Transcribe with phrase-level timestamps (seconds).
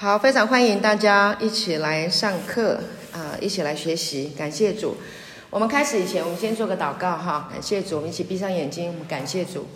[0.00, 2.78] 好，非常欢迎大家一起来上课
[3.10, 4.30] 啊、一起来学习。
[4.38, 4.94] 感谢主。
[5.50, 7.48] 我们开始以前，我们先做个祷告哈。
[7.50, 9.66] 感谢主，我们一起闭上眼睛，我们感谢主。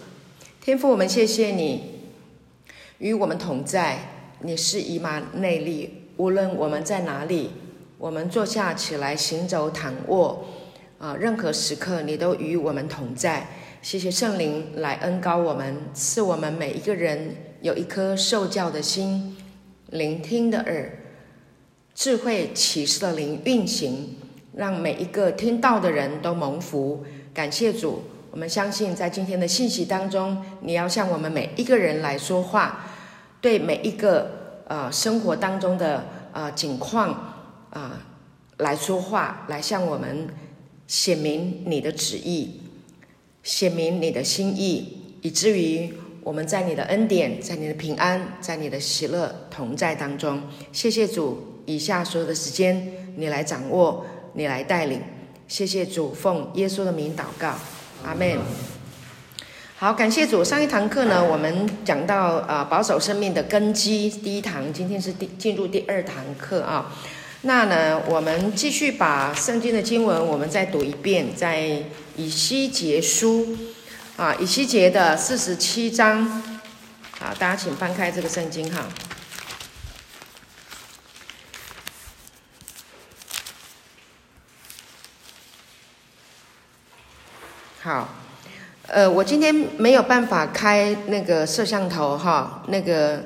[0.60, 2.04] 天父，我们谢谢你
[2.98, 3.98] 与我们同在，
[4.42, 6.04] 你是以马内利。
[6.18, 7.50] 无论我们在哪里，
[7.98, 10.46] 我们坐下起来，行走躺卧
[10.98, 13.48] 啊，任何时刻你都与我们同在。
[13.82, 19.36] 谢谢圣灵来恩膏我们，赐我们每一个人有一颗受教的心。
[19.92, 20.90] 聆听的耳，
[21.94, 24.16] 智慧启示的灵运行，
[24.54, 27.04] 让每一个听到的人都蒙福。
[27.34, 32.86] 感谢主，我们相信在今天的信息当中，你要向我们每一个人来说话，
[33.42, 37.10] 对每一个呃生活当中的呃景况
[37.68, 38.06] 啊、
[38.56, 40.26] 来说话，来向我们
[40.86, 42.62] 显明你的旨意，
[43.42, 45.92] 显明你的心意，以至于。
[46.24, 50.40] 我们在你的恩典，在你的平安，在你的喜乐同在当中，
[50.72, 51.48] 谢谢主。
[51.66, 55.00] 以下所有的时间，你来掌握，你来带领。
[55.48, 57.54] 谢谢主，奉耶稣的名祷告，
[58.04, 58.38] 阿门。
[59.76, 60.44] 好，感谢主。
[60.44, 64.08] 上一堂课呢，我们讲到啊、保守生命的根基。
[64.08, 66.92] 第一堂，今天是第进入第二堂课啊。
[67.42, 71.82] 那呢，我们继续把圣经的经文，我们再读一遍，在
[72.16, 73.56] 以西结书。
[74.18, 76.24] 啊，以西结的四十七章，
[77.18, 78.86] 好，大家请翻开这个圣经哈。
[87.80, 88.08] 好，
[88.86, 93.24] 呃，我今天没有办法开那个摄像头哈，那个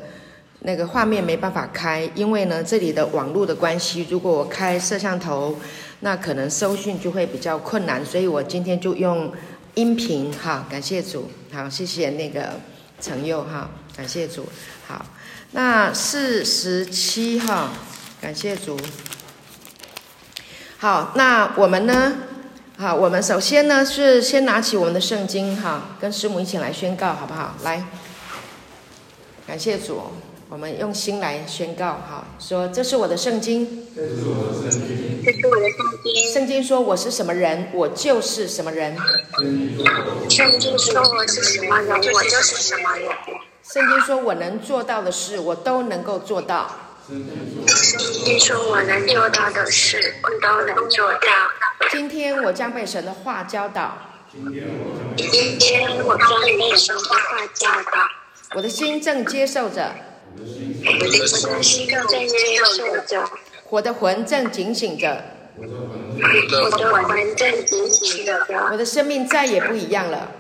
[0.60, 5.58] 那个画面没办法开，因为呢，这里的网络的关系，如果我开摄像头，
[6.00, 9.32] 那可能收讯就会比较困难，所以我今天就用。
[9.76, 12.60] 音频哈，感谢主，好，谢谢那个
[12.98, 14.46] 陈佑哈，感谢主，
[14.86, 15.04] 好，
[15.50, 17.68] 那四十七号，
[18.18, 18.80] 感谢主，
[20.78, 22.14] 好，那我们呢，
[22.78, 27.54] 好，我们首先呢是先拿起我们的圣经哈，跟师母一起来宣告，好不好？
[27.62, 27.84] 来，
[29.46, 30.00] 感谢主。
[30.48, 36.32] 我们用心来宣告，哈，说这是我的圣经，这是我的圣经，这是我的圣经。
[36.32, 38.96] 圣经说我是什么人，我就是什么人。
[40.30, 43.10] 圣经说我是什么人，我就是什么人。
[43.64, 46.70] 圣经说我能做到的事，我都能够做到。
[47.08, 47.24] 圣
[48.24, 51.18] 经说我能做到的事，我都能做到。
[51.90, 53.98] 今天我将被神的话教导。
[54.32, 58.08] 今天我将被神的话教导。
[58.54, 59.92] 我的心正接受着。
[60.84, 62.28] 我的心正接
[62.76, 63.30] 受着，
[63.70, 65.24] 我的魂正警醒着，
[65.58, 70.30] 我的魂正警醒着，我的生命再也不一样了，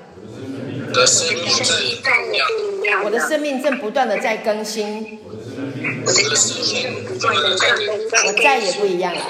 [0.88, 1.46] 我的生命
[2.02, 3.00] 再也不一样。
[3.00, 5.18] 了，我的生命正不断的在更新，
[6.04, 9.20] 我的生命不断的在更新，我再也不一样了，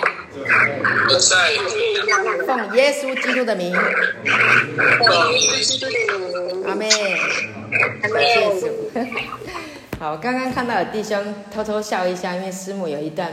[1.09, 6.89] 我再也不一样了，奉耶稣基督的名，奉耶稣基督的名，阿门，
[8.03, 8.17] 阿门。
[9.99, 11.19] 好，我刚刚看到有弟兄
[11.51, 13.33] 偷偷笑一下，因为师母有一段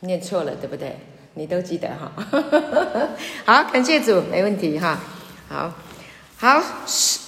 [0.00, 0.96] 念错了，对不对？
[1.34, 2.10] 你都记得哈。
[3.46, 4.98] 好，感谢主，没问题哈。
[5.48, 5.72] 好，
[6.38, 6.60] 好，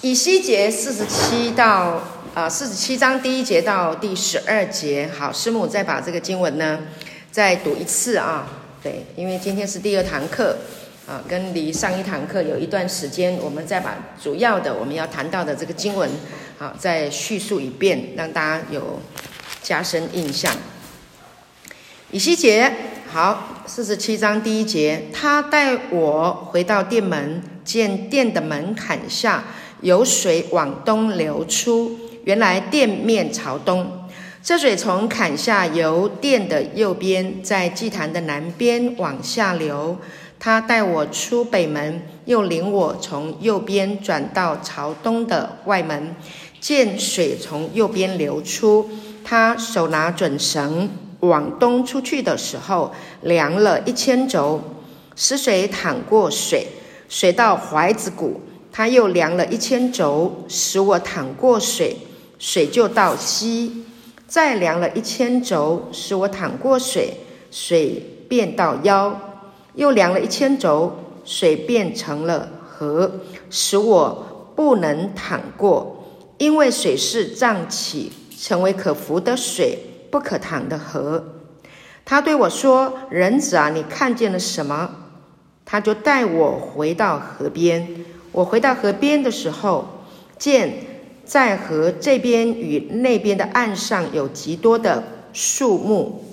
[0.00, 2.02] 以西结四十七到
[2.34, 5.08] 啊四十七章第一节到第十二节。
[5.16, 6.80] 好，师母再把这个经文呢
[7.30, 8.48] 再读一次啊。
[8.82, 10.56] 对，因为今天是第二堂课
[11.06, 16.10] 啊，跟离上一堂课有一段时间，我们再把主要的我们要谈到的这个经文。
[16.58, 18.98] 好，再叙述一遍，让大家有
[19.62, 20.52] 加深印象。
[22.10, 22.72] 以西结，
[23.06, 29.44] 好，四十七章第一节，他带我回到殿门，见殿的门槛下
[29.82, 34.08] 有水往东流出，原来殿面朝东。
[34.42, 39.96] 这水从坎下由殿的右边，在祭坛的南边往下流。
[40.40, 46.14] 他带我出北门，又领我从右边转到朝东的外门。
[46.60, 48.88] 见水从右边流出，
[49.24, 50.88] 他手拿准绳
[51.20, 54.60] 往东出去的时候，量了一千肘，
[55.16, 56.66] 使水淌过水，
[57.08, 58.40] 水到怀子谷。
[58.70, 61.96] 他又量了一千肘，使我淌过水，
[62.38, 63.84] 水就到膝。
[64.28, 67.14] 再量了一千肘，使我淌过水，
[67.50, 69.19] 水便到腰。
[69.75, 70.93] 又量了一千肘，
[71.25, 73.10] 水变成了河，
[73.49, 75.97] 使我不能淌过。
[76.38, 79.79] 因为水势涨起，成为可浮的水，
[80.11, 81.25] 不可淌的河。
[82.05, 84.90] 他对我说：“人子啊，你看见了什么？”
[85.67, 88.05] 他就带我回到河边。
[88.32, 90.05] 我回到河边的时候，
[90.38, 90.87] 见
[91.25, 95.02] 在河这边与那边的岸上有极多的
[95.32, 96.25] 树木。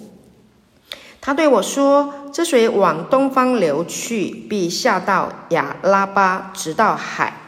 [1.20, 7.45] 他对我说：“这水往东方流去，必下到亚拉巴，直到海。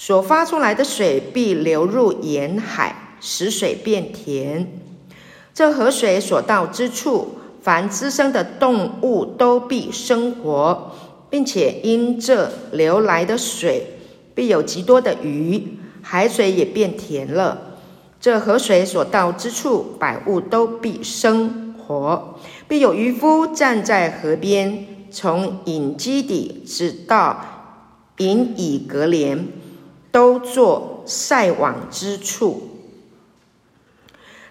[0.00, 4.80] 所发出来的水必流入沿海，使水变甜。
[5.52, 10.92] 这河水所到之处，凡滋生的动物都必生活，
[11.28, 13.98] 并且因这流来的水，
[14.34, 17.76] 必有极多的鱼，海水也变甜了。
[18.18, 27.44] 这河水所到之处，百物都必生活。”必有渔夫站在河边，从隐基底直到
[28.16, 29.46] 隐以革莲，
[30.10, 32.68] 都作晒网之处。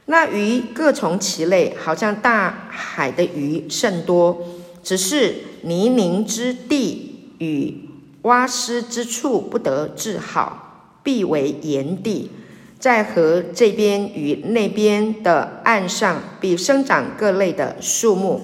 [0.05, 4.41] 那鱼各从其类，好像大海的鱼甚多，
[4.81, 7.89] 只是泥泞之地与
[8.23, 12.31] 洼湿之处不得治好，必为盐地。
[12.79, 18.41] 在河这边与那边的岸上，必生长各类的树木，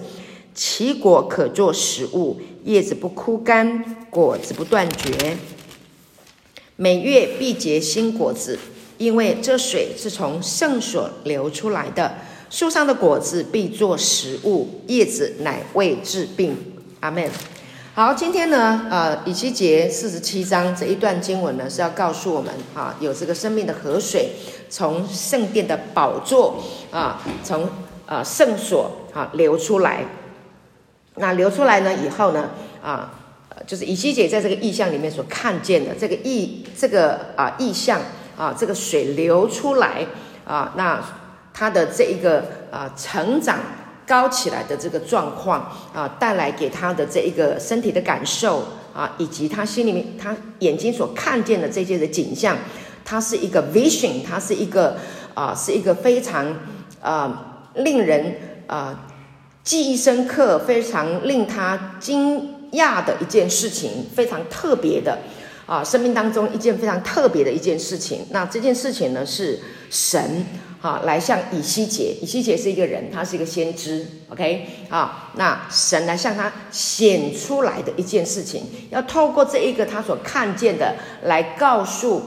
[0.54, 5.38] 其果可作食物，叶子不枯干，果子不断绝。
[6.78, 8.60] 每月必结新果子，
[8.98, 12.16] 因为这水是从圣所流出来的。
[12.50, 16.56] 树上的果子必做食物，叶子乃为治病。
[17.00, 17.30] 阿门。
[17.94, 24.32] 好，今天呢，呃，以西结四十七章这一段经文呢，是要告诉我们，啊，有这个生命的河水
[24.70, 26.62] 从圣殿的宝座
[26.92, 27.70] 啊，从
[28.06, 30.06] 啊圣所啊流出来。
[31.16, 32.50] 那流出来呢以后呢，
[32.84, 33.25] 啊，
[33.66, 38.02] 就是以西姐在这个意象里面所看见的这个意这个啊意象
[38.38, 40.06] 啊，这个水流出来
[40.46, 41.04] 啊，那
[41.54, 43.60] 它的这一个啊成长。
[44.08, 48.64] 高起来的这个状况啊，带来给他的这一个身体的感受
[48.94, 52.56] 啊，以及他心里面他眼睛所看见的这些的景象，
[53.04, 54.98] 它是一个 vision，它是一个
[55.34, 56.46] 啊，是一个非常
[57.02, 58.36] 啊令人
[58.68, 59.08] 啊
[59.64, 65.20] 记忆深刻、非常令他惊讶的一件事情，非常特别的
[65.66, 68.26] 啊，生命当中一件非常特别的一件事情。
[68.30, 70.46] 那这件事情呢，是神。
[70.82, 78.62] 啊，来向以西结，以西结是一个人，他是一个先知，OK，啊，那神来向他显出来的一件事情，
[78.92, 80.94] 要透过这一个他所看见的
[81.24, 82.22] 来告诉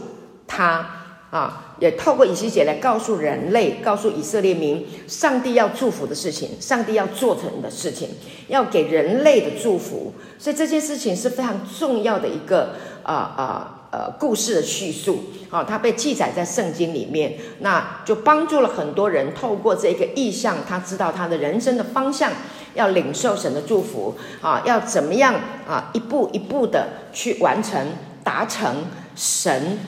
[0.48, 0.84] 他，
[1.30, 8.08] 啊，也透过以西结来告诉人类，告诉以色列民，上帝要祝福的事情，上帝要做成的事情，
[8.48, 13.74] 要给人类的祝福，所以这件事情是非常重要的一个，啊啊。
[13.90, 19.32] 呃，故事的叙述，啊，它被记载在圣经里面，那就帮助了很多人。
[19.32, 22.30] 透过这个意象，他知道他的人生的方向，
[22.74, 25.34] 要领受神的祝福，啊，要怎么样
[25.66, 27.80] 啊，一步一步的去完成、
[28.22, 28.84] 达成
[29.16, 29.78] 神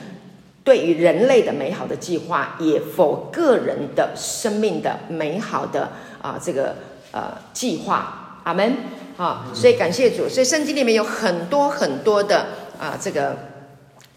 [0.63, 5.91] 对于人类的美好的计划，也否个人的生命的美好的
[6.21, 6.75] 啊这个
[7.11, 8.41] 呃计划。
[8.43, 8.75] 阿门。
[9.17, 10.27] 好，所以感谢主。
[10.27, 12.47] 所以圣经里面有很多很多的
[12.79, 13.37] 啊这个。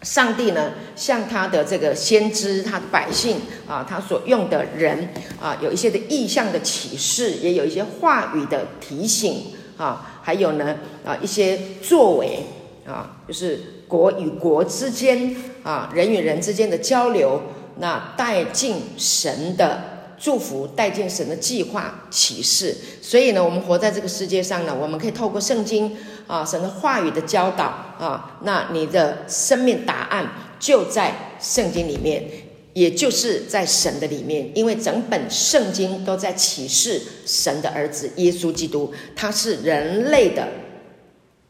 [0.01, 3.37] 上帝呢，向他的这个先知、他的百姓
[3.67, 5.09] 啊，他所用的人
[5.41, 9.45] 啊，有一些的意向的启示，也有一些话语的提醒
[9.77, 12.45] 啊，还有呢啊一些作为
[12.85, 17.41] 啊，就是国与国之间啊，人与人之间的交流，
[17.79, 19.91] 那带进神的。
[20.17, 25.93] 祝福带进神的计划启示，所以呢，我们活在这个世界上呢，我们可以透过圣经
[26.25, 27.65] 啊，神的话语的教导
[27.99, 32.23] 啊，那你的生命答案就在圣经里面，
[32.71, 40.47] 也就是在神的里面，因为整本圣经都在启示神的儿子耶稣基督，他是人类的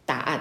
[0.07, 0.39] 答案，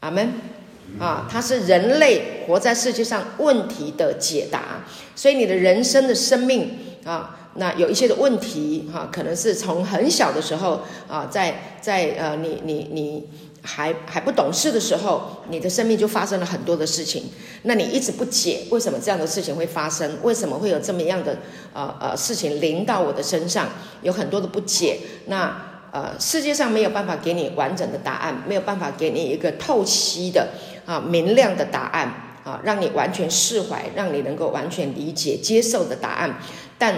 [0.00, 0.57] 阿门。
[0.98, 6.78] 啊，它是人类活在世界上问题的解答，所以你的人生的生命。
[7.04, 13.26] 啊，那有一些的问题哈、啊，可能是从很小的时候啊，在在呃，你你你
[13.62, 17.30] 还还不懂事的时候，你的生命就发生了很多的事情。
[17.62, 21.38] 那你一直不解为什么这样的事情会发生，为什么会有这么样的
[21.72, 23.70] 呃呃事情临到我的身上，
[24.02, 24.98] 有很多的不解。
[25.26, 25.56] 那
[25.90, 30.48] 呃，世界上没有办法给你完整的答案，没有办法给你一个透析的
[30.88, 32.10] 啊明亮的答案
[32.44, 36.38] 啊，让你完全释怀，让你能够完全理解接受的答案。
[36.78, 36.94] 但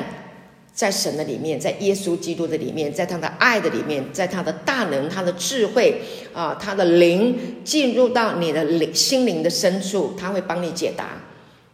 [0.73, 6.01] 在神的里面，在耶稣基督的里面，在他的爱的里面，在他的大能、他的智慧
[6.33, 11.21] 啊，他的灵进入到你的灵心灵的深处，他会帮你解答，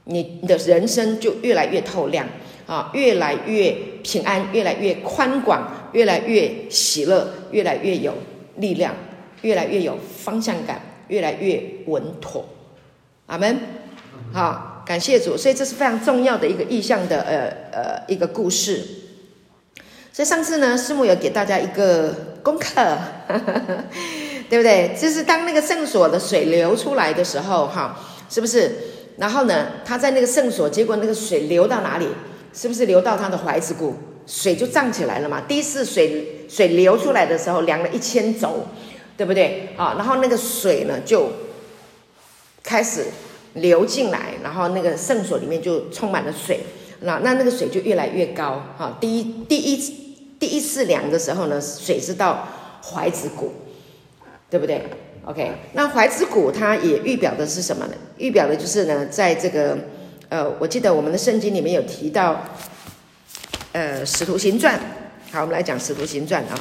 [0.04, 2.26] 你的人生就越来越透亮
[2.66, 8.14] 啊，越来越平安，越来越宽广，越来越喜乐，越来越有
[8.56, 8.94] 力量，
[9.42, 12.44] 越来越有方向感，越来越稳妥。
[13.26, 13.58] 阿门。
[14.32, 14.72] 好。
[14.86, 18.80] 感谢主，所以这是非常重要的一个意向的呃呃一个故事。
[20.12, 22.96] 所以上次呢，师母有给大家一个功课，
[24.48, 24.96] 对不对？
[24.96, 27.98] 就是当那个圣所的水流出来的时候，哈，
[28.30, 28.76] 是不是？
[29.18, 32.06] 然后呢，他在那个圣所，结果那个水流到哪里？
[32.52, 33.96] 是不是流到他的怀子骨？
[34.24, 35.42] 水就涨起来了嘛？
[35.48, 38.64] 第一次水水流出来的时候，量了一千肘，
[39.16, 39.70] 对不对？
[39.76, 41.30] 啊，然后那个水呢，就
[42.62, 43.06] 开始
[43.54, 46.60] 流进来，然后那个圣所里面就充满了水，
[47.00, 49.92] 那那那个水就越来越高，哈，第一第一次。
[50.38, 52.46] 第一次量的时候呢，水是到
[52.84, 53.54] 怀子骨，
[54.50, 54.82] 对不对
[55.24, 57.94] ？OK，那怀子骨它也预表的是什么呢？
[58.18, 59.78] 预表的就是呢，在这个
[60.28, 62.44] 呃，我记得我们的圣经里面有提到，
[63.72, 64.78] 呃，《使徒行传》。
[65.32, 66.60] 好，我们来讲《使徒行传》啊。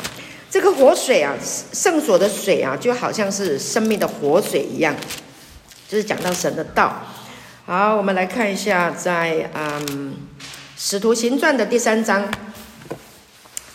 [0.56, 1.36] 这个活水啊，
[1.74, 4.96] 圣所的水啊，就好像是生命的活水一样，
[5.86, 6.96] 就是讲到神的道。
[7.66, 10.16] 好，我们来看一下在，嗯，
[10.78, 12.34] 《使徒行传》的第三章。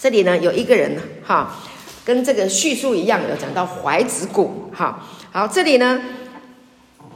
[0.01, 1.55] 这里呢，有一个人哈，
[2.03, 5.07] 跟这个叙述一样，有讲到怀子骨哈。
[5.33, 6.01] 好，这里呢，《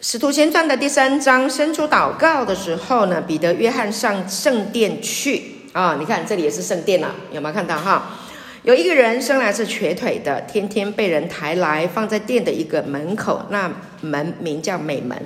[0.00, 5.96] 使徒行传》的第三章，伸出祷告的时候呢，彼得、约翰上圣殿去啊。
[5.98, 8.20] 你看这里也是圣殿了，有没有看到哈？
[8.66, 15.16] 有一个人生来是瘸腿的，天天被人抬来放在店的一个门口，那门名叫美门，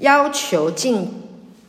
[0.00, 1.08] 要求进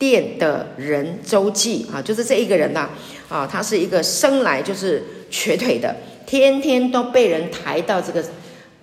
[0.00, 2.90] 店的人周济啊，就是这一个人呐。
[3.28, 5.94] 啊，他是一个生来就是瘸腿的，
[6.26, 8.24] 天天都被人抬到这个，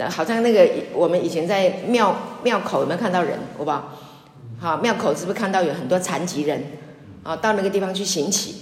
[0.10, 3.38] 好像那个我们以前在庙庙口有没有看到人？
[3.58, 4.00] 好不好？
[4.62, 6.64] 好，庙口是不是看到有很多残疾人？
[7.22, 8.56] 啊，到那个地方去行乞，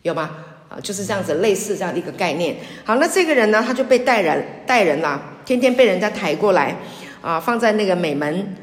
[0.00, 0.30] 有吗？
[0.82, 2.56] 就是这样子，类似这样的一个概念。
[2.84, 6.76] 好，那这个人呢，他就被带人带人啦，天天被人家抬过来，
[7.20, 8.54] 啊，放在那个美门，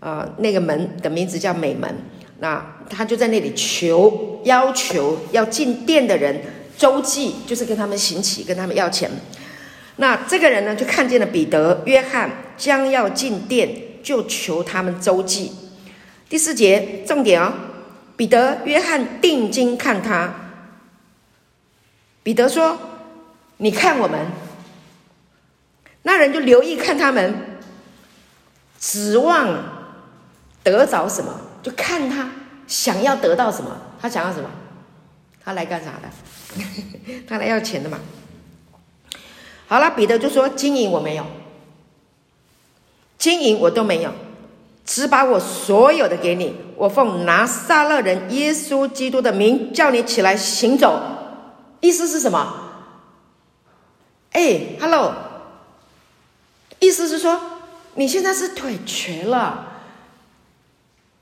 [0.00, 1.92] 啊，那个门的名字叫美门。
[2.40, 6.40] 那他就在那里求，要求要进殿的人
[6.76, 9.10] 周济，就是跟他们行乞，跟他们要钱。
[9.96, 13.68] 那这个人呢，就看见了彼得、约翰将要进殿，
[14.02, 15.50] 就求他们周济。
[16.28, 17.52] 第四节重点哦，
[18.16, 20.47] 彼得、约翰定睛看他。
[22.22, 22.78] 彼得说
[23.58, 24.26] ：“你看我们。”
[26.02, 27.34] 那人就留意看他们，
[28.80, 29.62] 指望
[30.62, 31.40] 得着什么？
[31.62, 32.30] 就看他
[32.66, 34.48] 想要得到什么，他想要什么，
[35.44, 36.08] 他来干啥的？
[37.28, 37.98] 他来要钱的嘛。
[39.66, 41.26] 好了，彼得就说：“金银我没有，
[43.18, 44.12] 金银我都没有，
[44.86, 46.54] 只把我所有的给你。
[46.76, 51.02] 我奉拿撒勒人耶稣基督的名叫你起来行走。”
[51.80, 52.64] 意思是什么？
[54.32, 55.14] 哎，Hello，
[56.80, 57.40] 意思是说
[57.94, 59.64] 你现在是腿瘸了。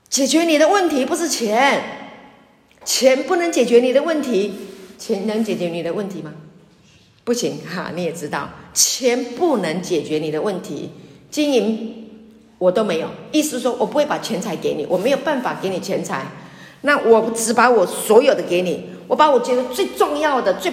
[0.09, 1.83] 解决你的问题不是钱，
[2.85, 4.53] 钱不能解决你的问题，
[4.97, 6.33] 钱能解决你的问题吗？
[7.23, 10.91] 不行哈，你也知道，钱不能解决你的问题，
[11.29, 12.09] 经营
[12.57, 16.25] 我都没有，意思说我不会把钱财给你，我没有办法给你钱财，
[16.81, 20.71] 那我只把我所有的给你，我把我觉得最重要的、最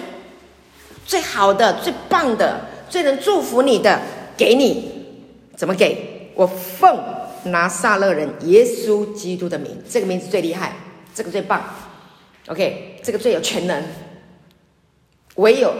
[1.05, 4.01] 最好的、最棒的、最能祝福你的
[4.37, 4.91] 给你，
[5.55, 6.31] 怎么给？
[6.35, 6.97] 我奉。
[7.47, 10.75] 拿撒勒人耶稣基督的名，这个名字最厉害，
[11.13, 11.63] 这个最棒
[12.47, 13.83] ，OK，这个最有权能。
[15.35, 15.71] 唯有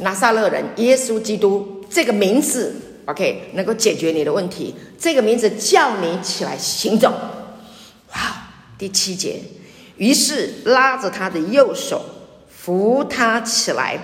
[0.00, 4.74] 拿撒勒人耶稣基督这个名字，OK，能够解决你的问题。
[4.98, 7.10] 这个名字叫你起来行走。
[8.12, 9.40] 哇，第七节，
[9.96, 12.04] 于是拉着他的右手
[12.48, 13.98] 扶他起来，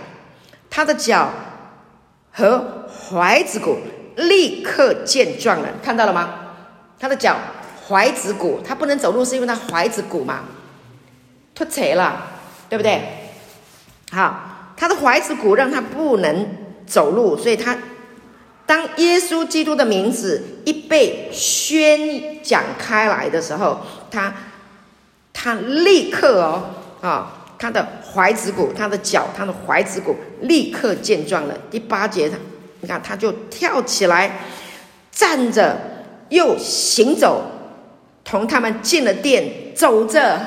[0.70, 1.30] 他的脚
[2.30, 3.78] 和踝子骨
[4.16, 5.68] 立刻健壮了。
[5.82, 6.34] 看到了吗？
[6.98, 7.36] 他的脚
[7.88, 10.44] 踝子骨，他不能走路，是因为他踝子骨嘛，
[11.54, 12.26] 脱垂了，
[12.68, 13.00] 对不对？
[14.10, 16.46] 好，他的踝子骨让他不能
[16.86, 17.76] 走路，所以他
[18.64, 23.80] 当耶稣基督的名字一被宣讲开来的时候，
[24.10, 24.32] 他
[25.32, 26.70] 他立刻哦
[27.00, 31.54] 啊，他的踝子骨、他的脚、他的踝子骨立刻健壮了。
[31.70, 32.36] 第八节，他
[32.80, 34.40] 你看他就跳起来，
[35.10, 35.92] 站着。
[36.32, 37.42] 又行走，
[38.24, 40.40] 同他们进了殿，走着，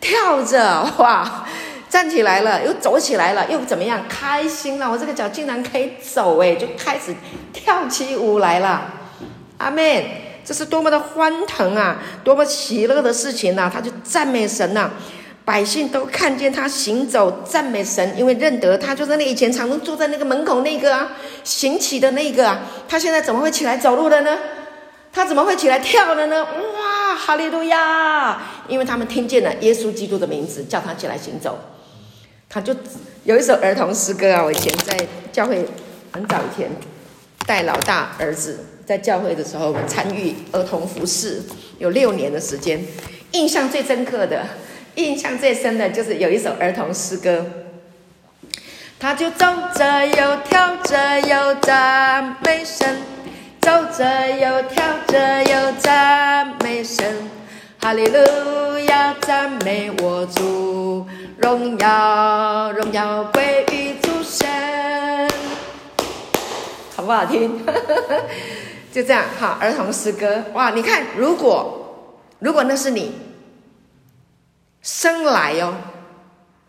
[0.00, 1.46] 跳着，哇，
[1.88, 4.02] 站起来了，又走起来了，又怎么样？
[4.08, 7.14] 开心了，我这个脚竟然可以走，诶，就开始
[7.52, 8.92] 跳起舞来了。
[9.58, 10.04] 阿门！
[10.44, 13.70] 这是多么的欢腾啊，多么喜乐的事情呐、啊！
[13.72, 14.92] 他就赞美神呐、啊，
[15.44, 24.36] 百姓都看见他行走，赞美神，因为认得他就是那以前常常坐在那个门口那个啊，行乞的那个啊，他现在怎么会起来走路了呢？
[25.12, 26.44] 他怎么会起来跳了呢？
[26.44, 28.42] 哇，哈利路亚！
[28.68, 31.58] 因为他们听见了耶稣基督的名字，叫他起来行走。
[32.48, 32.74] 他就
[33.22, 34.96] 有一首儿童诗歌啊，我以前在
[35.32, 35.64] 教会
[36.12, 36.68] 很早以前
[37.46, 41.42] 带老大儿子在教会的时候，我参与儿童服侍
[41.78, 42.80] 有六年的时间，
[43.32, 44.46] 印象最深刻的、
[44.96, 47.44] 印象最深的就是有一首儿童诗歌，
[48.98, 52.98] 他就走着又跳着又赞美神，
[53.60, 57.28] 走着又跳着又赞美神，
[57.80, 61.06] 哈利路亚，赞美我主。
[61.36, 64.48] 荣耀，荣耀归于主神，
[66.96, 67.60] 好不好听？
[68.94, 70.70] 就这样，好，儿童诗歌，哇！
[70.70, 73.10] 你看，如果如果那是你
[74.82, 75.74] 生来哟，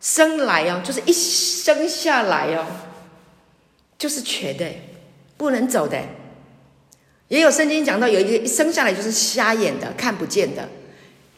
[0.02, 2.66] 生来哟，就是一生下来哟，
[4.00, 4.66] 就是瘸的，
[5.38, 6.00] 不能走的。
[7.28, 10.68] 也有圣经讲到，有一个一生下来就是瞎眼的，看不见的，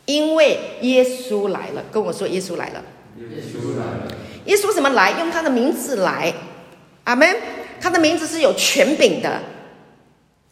[0.05, 2.81] 因为耶稣来了，跟我说耶稣来了。
[3.17, 4.07] 耶稣来了，
[4.45, 5.11] 耶稣什么来？
[5.19, 6.33] 用他的名字来，
[7.03, 7.35] 阿门。
[7.81, 9.41] 他的名字是有权柄的。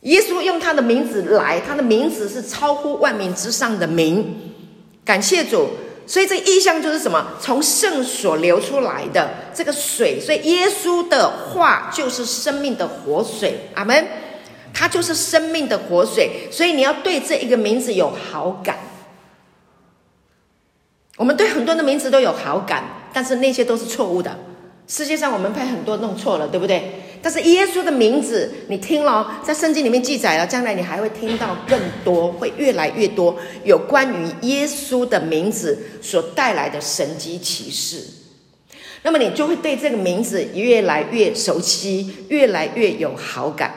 [0.05, 4.53] 耶稣用他的名字来，他的名字是超乎万名之上的名。
[5.03, 5.69] 感谢主。
[6.07, 7.25] 所以这意象就是什么？
[7.41, 10.19] 从圣所流出来的这个水。
[10.19, 14.07] 所以耶稣的话就是生命的活水，阿门。
[14.71, 16.47] 他就是生命的活水。
[16.51, 18.77] 所以你要对这一个名字有好感。
[21.17, 24.37] 我们对很多的名字都有好感，但是那些都是错误的。
[24.87, 27.04] 世界上我们被很多弄错了，对不对？
[27.25, 38.05] 但是耶稣的名字，你听了，在圣经里面记载了，将来你还会听到更多，会越来越多有关于耶稣的名字所带来的神迹启示。
[39.01, 43.73] 那么你就会对这个名字越来越熟悉，越来越有好感。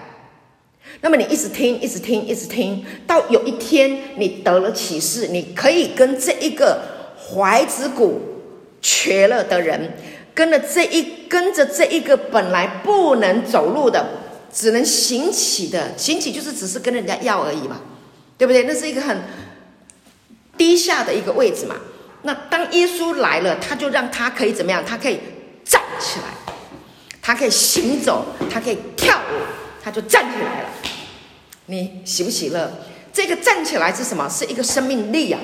[1.01, 6.99] 那么你一直听，一直听，一直听，到有一天你得了启示，你可以跟这一个。
[7.31, 8.23] 踝子骨
[8.81, 9.93] 瘸了的人，
[10.39, 14.07] 跟着这一跟着这一个本来不能走路的，
[14.55, 17.81] 只能行起的，行起就是只是跟人家要而已嘛，
[18.37, 18.63] 对不对？
[18.63, 19.21] 那是一个很
[20.57, 21.75] 低下的一个位置嘛。
[22.23, 24.85] 那当耶稣来了，他就让他可以怎么样？
[24.87, 25.19] 他可以
[25.65, 26.55] 站起来，
[27.21, 29.43] 他可以行走，他可以跳舞，
[29.83, 30.69] 他就站起来了。
[31.67, 32.71] 你喜不喜乐？
[33.13, 34.29] 这个站起来是什么？
[34.29, 35.41] 是一个生命力啊。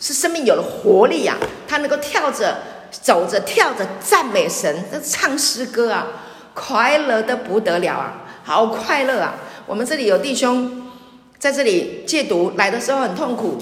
[0.00, 1.38] 是生命有了活力啊，
[1.68, 2.60] 他能够跳着、
[3.00, 6.06] 走着、跳着赞美神，这唱诗歌啊，
[6.54, 9.34] 快乐得不得了啊，好快乐啊！
[9.66, 10.90] 我们这里有弟兄
[11.38, 13.56] 在这里戒毒，来的时候很痛苦、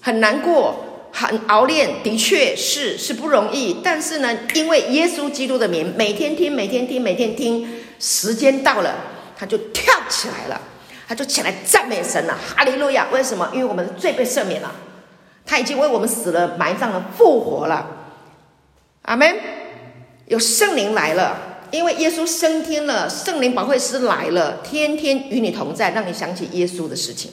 [0.00, 3.80] 很难过、很熬练，的确是是不容易。
[3.84, 7.66] 但是呢，因为耶稣基督的名，每天听、每天听、每天听，
[8.00, 8.94] 时间到了，
[9.38, 10.60] 他就跳起来了，
[11.06, 13.06] 他就起来赞美神了，哈利路亚！
[13.12, 13.48] 为什么？
[13.52, 14.72] 因为我们的罪被赦免了。
[15.48, 17.86] 他已经为我们死了、埋葬了、复活了，
[19.06, 19.34] 阿门。
[20.26, 27.30] 有圣灵来了，因为耶稣升天了，圣灵保惠师来了，天天与你同在，让你想起耶稣的事情。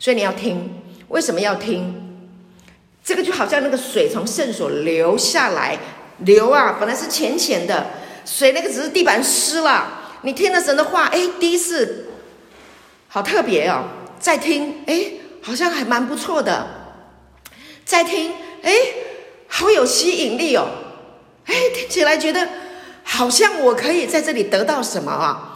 [0.00, 0.68] 所以你要听，
[1.08, 1.94] 为什么要听？
[3.04, 5.78] 这个就好像那个水从圣所流下来，
[6.18, 7.86] 流啊，本来是浅浅的
[8.26, 10.18] 水，那个只是地板湿了。
[10.22, 12.06] 你听了神的话，哎，第一次
[13.06, 13.84] 好特别哦，
[14.18, 16.66] 再听，哎，好像还蛮不错的。
[17.84, 18.72] 再听，哎，
[19.46, 20.66] 好有吸引力哦，
[21.46, 22.48] 哎，听起来觉得
[23.02, 25.50] 好像我可以在这里得到什么啊？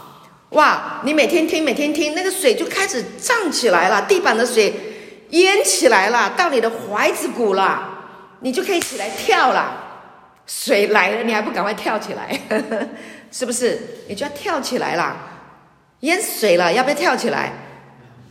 [0.51, 1.01] 哇！
[1.05, 4.75] 你每天听，每天听，那个水就开始涨起来了，地板的水
[5.31, 7.89] 淹起来了，到你的踝子骨了，
[8.41, 9.85] 你就可以起来跳了。
[10.47, 12.41] 水来了，你还不赶快跳起来？
[12.49, 12.89] 呵呵，
[13.31, 13.79] 是不是？
[14.09, 15.17] 你就要跳起来了。
[16.01, 17.53] 淹水了，要不要跳起来？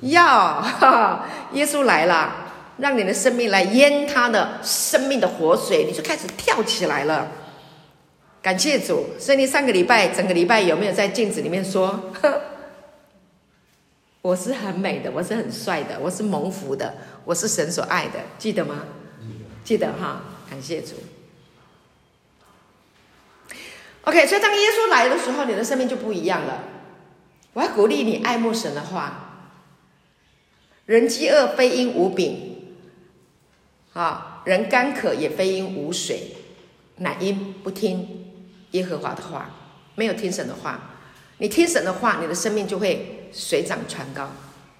[0.02, 2.46] 要，哈， 耶稣来了。
[2.78, 7.28] 让你的生命来淹他的生命的活水，你就开始跳起来了。
[8.48, 12.14] 感谢主，所以你上个礼拜整个礼拜有没有在镜子里面说
[14.24, 18.86] ：“我是很美的，我是很帅的，我是蒙福的，我是神所爱的。”记得吗？
[19.66, 20.22] 记得哈。
[20.50, 20.94] 感谢主。
[24.06, 26.64] OK，所以当耶稣来的时候，你的生命就不一样了。
[27.52, 29.52] 我要鼓励你爱慕神的话
[30.88, 32.78] ：“人饥饿，非因无饼。”
[33.92, 36.38] 啊，人干渴也非因无水，
[36.96, 38.17] 乃因不听
[38.78, 39.50] 耶和华的话，
[39.96, 40.92] 没有听神的话。
[41.40, 44.30] 你听神的话，你的生命就会水涨船高。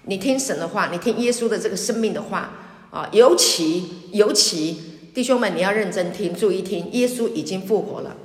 [0.04, 2.50] 你听神的话，你听耶稣的这个生命的话
[2.90, 8.16] 啊，尤其尤其弟兄们，你要认真听，注意听，耶稣已经复活了。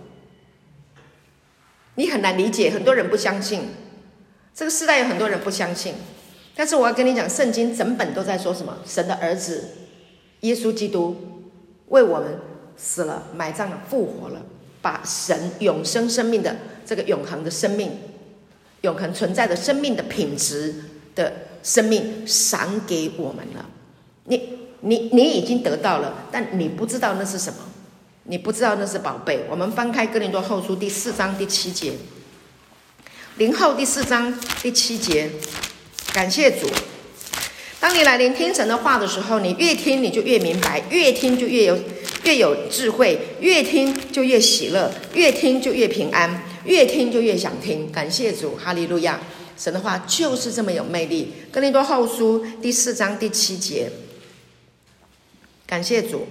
[1.95, 3.69] 你很难理解，很多人不相信，
[4.55, 5.93] 这个时代有很多人不相信，
[6.55, 8.77] 但是我要跟你讲，圣经整本都在说什么？
[8.85, 9.69] 神的儿子。
[10.41, 11.15] 耶稣基督
[11.87, 12.39] 为我们
[12.75, 14.41] 死了、埋葬了、复活了，
[14.83, 17.89] 把神永生生命的这个永恒的生命、
[18.81, 20.75] 永恒存在的生命的品质
[21.15, 23.65] 的生命赏给我们了。
[24.25, 27.59] 你、你、你已经得到了，但你不知道那是什么，
[28.23, 29.45] 你不知道那是宝贝。
[29.49, 31.93] 我们翻开哥林多后书第四章第七节，
[33.37, 35.31] 林后第四章第七节，
[36.11, 36.67] 感谢主。
[37.79, 41.77] 当你来聆听神的话的时候，你越听你就越明白，越听就越有
[42.23, 47.91] 越有智慧，越听就越喜乐，越听就越平安，越听就越想听。
[47.91, 49.19] 感谢主，哈利路亚！
[49.57, 51.33] 神的话就是这么有魅力。
[51.51, 53.91] 哥林多后书第四章第七节，
[55.65, 56.27] 感谢主。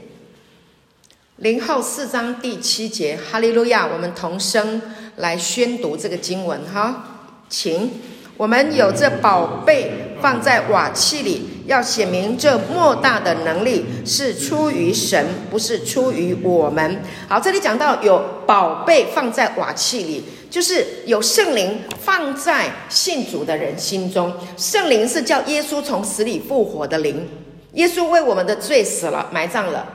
[1.37, 3.87] 林后四章第七节，哈利路亚！
[3.87, 4.81] 我们同声
[5.17, 7.91] 来宣读这个经文，哈，请。
[8.39, 17.01] 我们有这宝贝放在瓦器里，要显明这莫大的能力是出于神，不是出于我们。
[17.29, 24.33] 好，这里讲到有宝贝放在瓦器里，就是有圣灵放在信主的人心中。
[24.57, 27.29] 圣灵是叫耶稣从死里复活的灵，
[27.75, 29.87] 耶稣为我们的罪死了，埋葬了，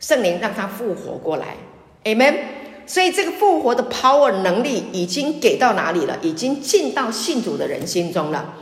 [0.00, 1.56] 圣灵让他复活过来。
[2.04, 2.34] Amen。
[2.88, 6.16] 所以这个复活的 power 能力已经给到哪里了？
[6.22, 8.54] 已经进到信主的人心中了。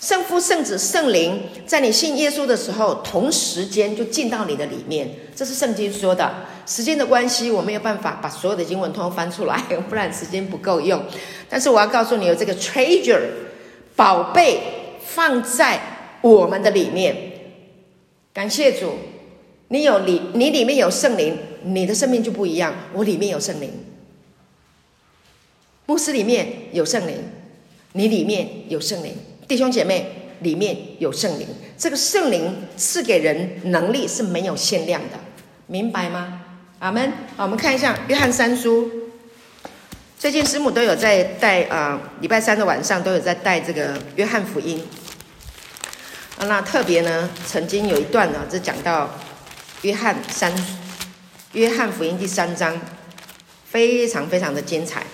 [0.00, 5.10] 圣父、圣子、圣灵在你信耶稣的时候，同时间就进到你的里面。
[5.34, 6.32] 这是圣经说的。
[6.66, 9.58] 时间的关系，我没有办法把所有的经文通翻出来，
[9.88, 11.02] 不然时间不够用。
[11.48, 13.22] 但是我要告诉你，有这个 treasure
[13.96, 14.60] 宝贝
[15.04, 15.80] 放在
[16.20, 17.16] 我们的里面。
[18.32, 18.98] 感谢主，
[19.68, 21.36] 你有里，你里面有圣灵。
[21.64, 22.72] 你的生命就不一样。
[22.92, 23.72] 我里面有圣灵，
[25.86, 27.16] 牧师里面有圣灵，
[27.94, 29.16] 你里面有圣灵，
[29.48, 31.48] 弟兄姐妹里面有圣灵。
[31.78, 35.18] 这个圣灵赐给人能力是没有限量的，
[35.66, 36.42] 明白吗？
[36.80, 37.10] 阿门。
[37.38, 38.90] 我们看一下约翰三书。
[40.18, 44.84] 最近师母都有在带啊，礼拜三的晚上都有在带这个约翰福音。
[46.36, 49.10] 啊，那特别呢，曾经有一段呢，就讲到
[49.82, 50.52] 约翰三。
[51.52, 52.78] 约翰福音第三章
[53.64, 55.04] 非常非常的精彩。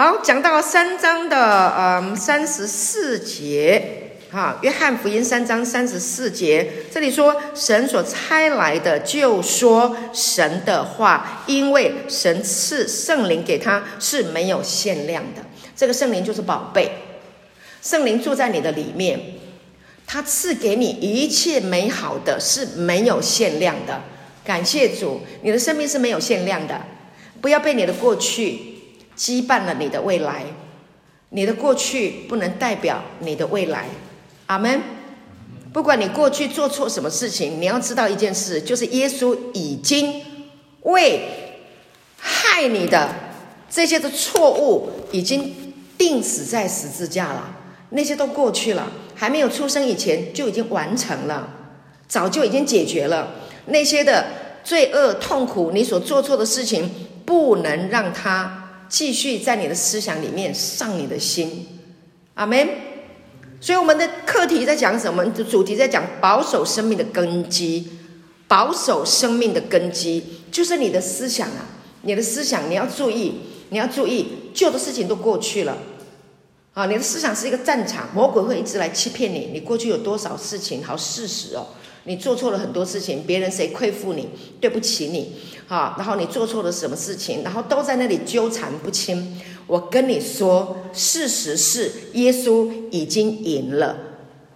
[0.00, 15.42] 好，讲到三章的嗯三十四节，哈，约翰福音三章三十四节，这里说神所差来的就说神的话，因为神赐圣灵给他是没有限量的。
[15.76, 16.92] 这个圣灵就是宝贝，
[17.82, 19.20] 圣灵住在你的里面，
[20.06, 24.00] 他赐给你一切美好的是没有限量的。
[24.46, 26.80] 感谢主，你的生命是没有限量的，
[27.42, 28.79] 不要被你的过去
[29.20, 30.46] 羁绊了你的未来。
[31.28, 33.84] 你的过去不能代表你的未来。
[34.46, 34.80] 阿门。
[35.72, 40.20] 不管你过去做错什么事情，你要知道一件事，就是耶稣已经
[40.82, 41.28] 为
[42.18, 43.08] 害你的
[43.70, 47.56] 这些的错误已经钉死在十字架了，
[47.90, 51.48] 那些都过去了，还没有出生以前就已经完成了，
[52.08, 53.34] 早就已经解决了。
[53.66, 54.26] 那些的
[54.64, 56.90] 罪恶、痛苦，你所做错的事情，
[57.24, 58.59] 不能让它
[58.90, 61.66] 继续在你的思想里面上你的心。
[62.34, 62.68] 阿门。
[63.62, 65.24] 所以我们的课题在讲什么？
[65.44, 67.88] 主题在讲保守生命的根基。
[68.48, 71.64] 保守生命的根基，就是你的思想啊！
[72.02, 73.34] 你的思想，你要注意，
[73.68, 75.78] 你要注意，旧的事情都过去了。
[76.74, 79.50] 啊，你的思想是一个战场，魔鬼会一直来欺骗你。
[79.52, 80.82] 你过去有多少事情？
[80.82, 81.68] 好事实哦。
[82.04, 84.28] 你做错了很多事情，别人谁亏负你，
[84.60, 85.36] 对不起你，
[85.68, 89.40] 啊，然后你做错了什么事情，然后都在那里纠缠不清。
[89.66, 93.96] 我跟你说，事实是耶稣已经赢了，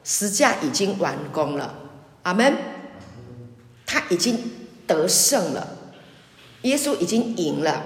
[0.02, 1.74] 十架已经完工了，
[2.22, 2.54] 阿门。
[3.86, 4.36] 他已经
[4.86, 5.76] 得胜了，
[6.62, 7.84] 耶稣已经赢了。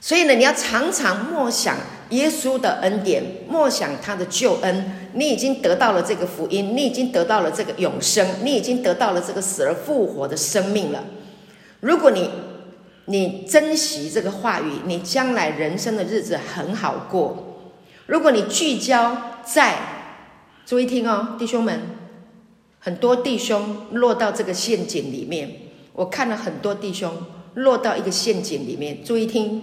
[0.00, 1.76] 所以呢，你要常常默想
[2.10, 5.05] 耶稣的恩典，默想他的救恩。
[5.16, 11.04] 你已经得到了这个福音，你已经得到了这个永生，你已经得到了这个死而复活的生命了。
[11.80, 12.30] 如果你
[13.06, 17.72] 你珍惜这个话语，你将来人生的日子很好过。
[18.06, 19.78] 如果你聚焦在，
[20.64, 21.80] 注意听哦，弟兄们，
[22.78, 25.50] 很多弟兄落到这个陷阱里面。
[25.92, 27.12] 我看了很多弟兄
[27.54, 29.62] 落到一个陷阱里面，注意听。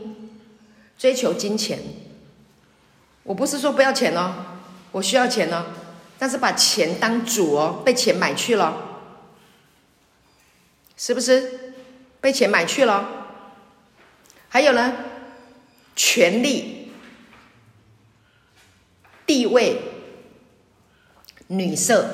[0.98, 1.80] 追求金钱，
[3.24, 4.34] 我不是说不要钱哦，
[4.94, 5.66] 我需要钱哦，
[6.18, 9.02] 但是把钱当主哦，被钱买去了，
[10.96, 11.74] 是不是？
[12.22, 13.10] 被钱买去了。
[14.48, 14.94] 还有呢，
[15.96, 16.92] 权力、
[19.26, 19.82] 地位、
[21.48, 22.08] 女色，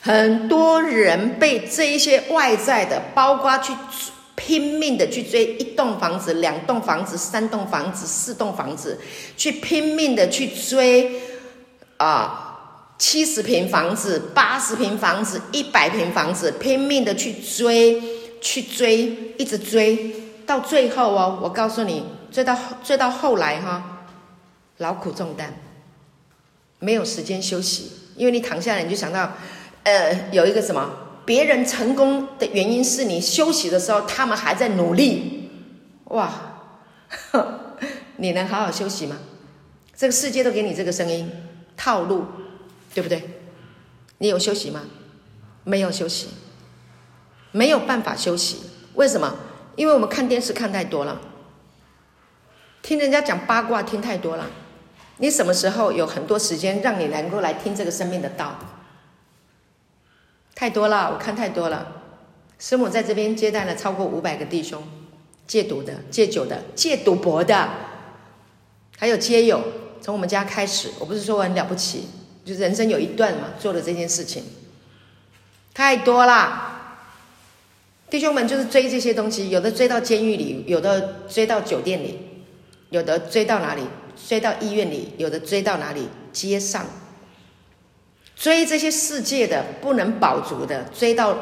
[0.00, 3.72] 很多人被这一些外在的，包括去。
[4.50, 8.98] 拼命的去追一栋房子、两栋房子、三栋房子、四栋房子，
[9.36, 11.22] 去拼命的去追
[11.98, 18.02] 啊，七十平房子、八十平房子、一百平房子，拼命的去追，
[18.40, 24.04] 去追，一直追，到最后哦，我告诉你，追到追到后来哈，
[24.78, 25.54] 劳苦重担，
[26.80, 29.32] 没有时间休息，因为你躺下来你就想到，
[29.84, 30.90] 呃，有一个什么？
[31.30, 35.48] 别人成功的原因是你休息的时候，他们还在努力。
[36.06, 36.28] 哇，
[38.16, 39.16] 你能好好休息吗？
[39.96, 41.30] 这个世界都给你这个声音
[41.76, 42.24] 套路，
[42.92, 43.22] 对不对？
[44.18, 44.80] 你有休息吗？
[45.62, 46.30] 没有休息，
[47.52, 48.62] 没有办法休息。
[48.94, 49.32] 为什么？
[49.76, 51.20] 因为我们看电视看太多了，
[52.82, 54.50] 听人家讲八卦听太多了。
[55.18, 58.58] 你什么时候有很多时间让你能够来听这个生命的道？
[60.60, 61.90] 太多了，我看太多了。
[62.58, 64.82] 师母在这边接待了超过五百个弟兄，
[65.46, 67.70] 戒毒的、戒酒的、戒赌博的，
[68.98, 69.62] 还有戒友。
[70.02, 72.08] 从我们家开始，我不是说我很了不起，
[72.44, 74.44] 就是人生有一段嘛，做了这件事情，
[75.72, 76.98] 太多了。
[78.10, 82.18] 弟兄们就是追这些东西，有的追到监狱里，有的追到酒店里，
[82.90, 83.84] 有的追到哪里？
[84.28, 86.10] 追到医院里，有的追到哪里？
[86.34, 86.84] 街上。
[88.40, 91.36] 追这些世界的不能保足的，追到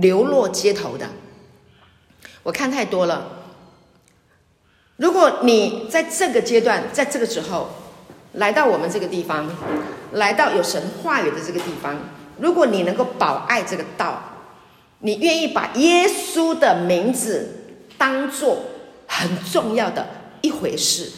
[0.00, 1.06] 流落街头的，
[2.42, 3.44] 我看太多了。
[4.96, 7.68] 如果你在这个阶段，在这个时候
[8.32, 9.46] 来到我们这个地方，
[10.12, 12.00] 来到有神话语的这个地方，
[12.38, 14.22] 如果你能够保爱这个道，
[15.00, 18.64] 你愿意把耶稣的名字当做
[19.06, 20.08] 很重要的
[20.40, 21.12] 一回事，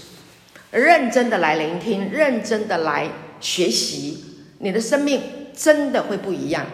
[0.72, 3.09] 认真的来聆听，认真的来
[3.40, 4.24] 学习。
[4.62, 5.23] 你的生命
[5.57, 6.66] 真的会不一样，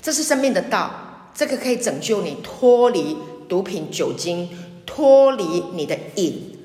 [0.00, 3.16] 这是生命的道，这个可以拯救你脱离
[3.48, 4.48] 毒品、酒精，
[4.86, 6.58] 脱离你的瘾。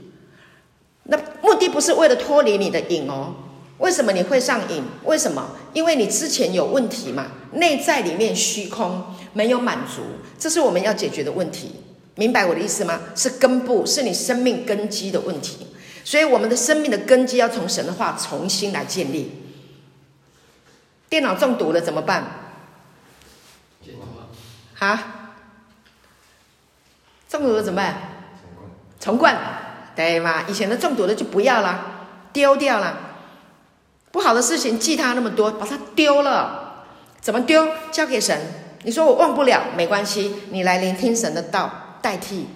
[1.03, 3.33] 那目的不是为了脱离你的瘾哦。
[3.79, 4.83] 为什么你会上瘾？
[5.03, 5.51] 为什么？
[5.73, 9.03] 因为你之前有问题嘛，内在里面虚空，
[9.33, 10.01] 没有满足，
[10.39, 11.71] 这是我们要解决的问题。
[12.15, 13.01] 明白我的意思吗？
[13.15, 15.67] 是根部，是你生命根基的问题。
[16.03, 19.31] 所以我们的生命的根基要从神的话重新来建立。
[21.09, 22.23] 电脑中毒了怎么办？
[24.79, 25.03] 啊？
[27.29, 27.95] 中毒了怎么办？
[28.99, 29.37] 重灌，
[29.95, 30.43] 对吗？
[30.47, 32.97] 以前的中毒的就不要了，丢掉了。
[34.11, 36.85] 不好的事情记他那么多，把它丢了。
[37.21, 37.67] 怎么丢？
[37.91, 38.39] 交给神。
[38.83, 42.47] 你说我忘不了，没关系，你来聆听神的道，代替，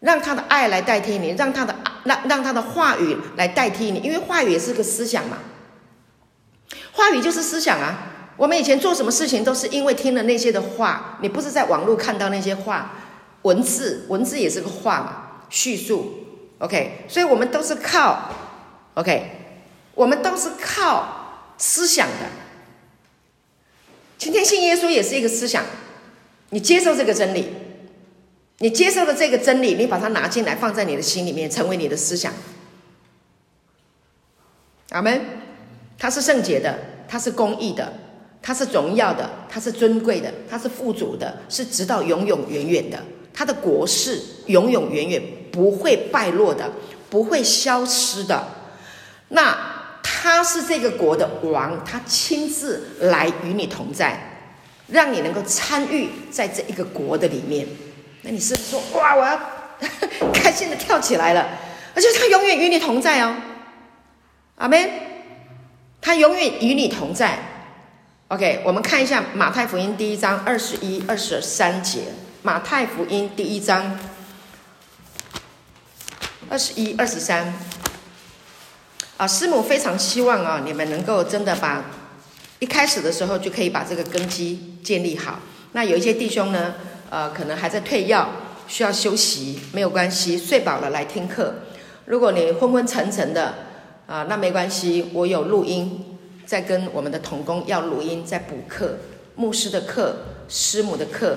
[0.00, 5.38] 让他的爱来代替你，让他的让让他的话语来代替你，因为话语也是个思想嘛。
[6.98, 8.32] 话语就是思想啊！
[8.36, 11.16] 我们以前做什么事情都是因为听了那些的话。
[11.22, 12.90] 你不是在网络看到那些话，
[13.42, 16.26] 文字，文字也是个话嘛，叙述。
[16.58, 18.30] OK，所以我们都是靠
[18.94, 19.30] OK，
[19.94, 22.26] 我们都是靠思想的。
[24.18, 25.64] 今天信耶稣也是一个思想，
[26.50, 27.48] 你接受这个真理，
[28.58, 32.32] 你接受了这个真理，你把它拿进来放在你的心里面，成为你的思想。
[34.90, 35.38] 阿门。
[36.00, 37.90] 他是圣洁的，他是公义的，
[38.42, 43.02] 他是荣耀的，他是尊贵的，他是富足的，是直到永永远远的。
[43.32, 46.70] 他的国是永永远远不会败落的，
[47.08, 48.46] 不会消失的。
[49.28, 49.56] 那
[50.02, 54.42] 他是这个国的王，他亲自来与你同在，
[54.88, 57.66] 让你能够参与在这一个国的里面。
[58.22, 59.40] 那你是不是说哇，我要
[60.34, 61.46] 开心的跳起来了？
[61.94, 63.34] 而且他永远与你同在哦，
[64.56, 65.07] 阿门。
[66.08, 67.38] 他永远与你同在。
[68.28, 72.04] OK，我们看一下马太福音第一章二十一、二十三节。
[72.40, 74.00] 马太福音第一章
[76.48, 77.52] 二十一、二十三。
[79.18, 81.84] 啊，师母非常希望啊，你们能够真的把
[82.58, 85.40] 一开始的时候就可以把这个根基建立好。
[85.72, 86.76] 那有一些弟兄呢，
[87.10, 88.30] 呃，可能还在退药，
[88.66, 91.56] 需要休息，没有关系，睡饱了来听课。
[92.06, 93.67] 如果你昏昏沉沉的。
[94.08, 96.16] 啊，那没关系，我有录音，
[96.46, 99.00] 在跟我们的童工要录音，在补课，
[99.34, 100.16] 牧师的课，
[100.48, 101.36] 师母的课，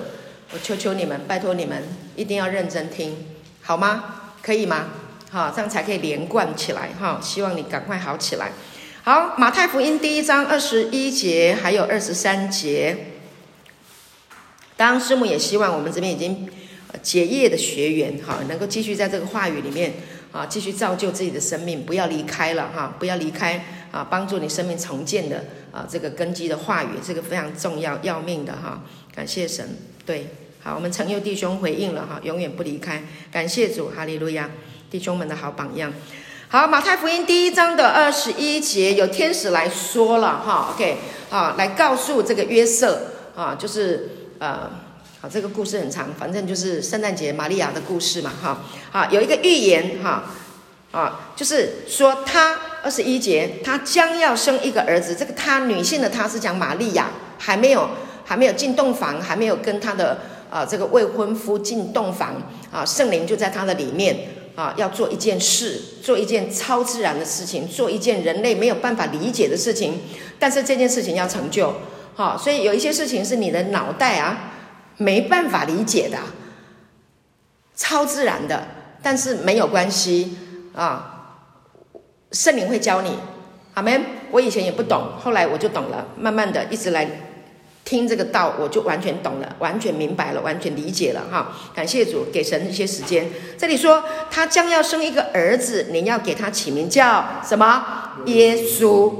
[0.54, 1.84] 我求求你们，拜托你们，
[2.16, 3.18] 一定要认真听，
[3.62, 4.32] 好吗？
[4.42, 4.88] 可以吗？
[5.30, 7.20] 好，这样才可以连贯起来哈。
[7.22, 8.54] 希望你赶快好起来。
[9.04, 12.96] 好，马太福音第一章二十一节还有二十三节，
[14.78, 16.50] 当师母也希望我们这边已经
[17.02, 19.92] 结业的学员哈，能够继续在这个话语里面。
[20.32, 28.82] 啊，继续造就自己的生命，不要离开了哈，不要离开啊，帮助你生命重建的啊，这个根基的话语，这个非常重要要命的哈。
[29.14, 30.28] 感谢神，对，
[30.62, 34.50] 好，我们陈佑弟兄回应了哈，永远不离开，感谢主，哈利路亚，
[34.90, 35.94] 弟兄们的好榜样。
[36.48, 40.98] 好，马太福音第一章的二十一节，有天使来说了哈，OK，
[41.30, 44.70] 啊，来告诉这个约瑟啊，就是呃，
[45.22, 48.60] 好，这个故事很长，反正就是圣诞节玛利亚的故事嘛，哈，
[48.92, 50.24] 啊，有一个预言哈，
[50.92, 57.90] 啊，就是说他二十一节，他将要生一个儿子，这个他女性的她是讲玛利亚，还没有
[58.26, 64.18] 还没有进洞房，还没有跟她的啊这个未婚夫进洞房啊，圣灵就在她的里面。
[64.54, 70.02] 啊，要做一件事，做一件超自然的事情，做一件人类没有办法理解的事情，
[70.38, 71.74] 但是这件事情要成就，
[72.16, 74.51] 好，所以有一些事情是你的脑袋啊
[75.02, 76.18] 没办法理解的，
[77.76, 78.68] 超自然的，
[79.02, 80.38] 但是没有关系
[80.74, 81.40] 啊，
[82.32, 83.18] 圣灵会教你，
[83.74, 87.08] 阿门，我以前也不懂，后来我就懂了，慢慢的一直来。
[87.84, 91.52] 听这个道，我就完全懂了，完全明白了，完全理解了哈。
[91.74, 93.28] 感谢主，给神一些时间。
[93.58, 97.84] 这里说他将要生一个儿子，你要给他起名叫什么？
[98.28, 99.12] 耶稣。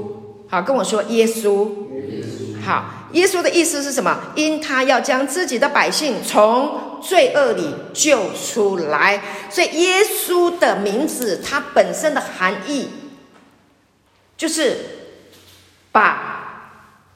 [0.48, 1.68] 好，跟我说耶稣。
[1.90, 2.62] 耶稣。
[2.64, 4.18] 好，耶稣的意思是什么？
[4.34, 12.88] 因他要将自己的百姓从罪恶里救出来，所以耶稣的名字，它本身的含义
[14.36, 14.76] 就是
[15.90, 16.38] 把。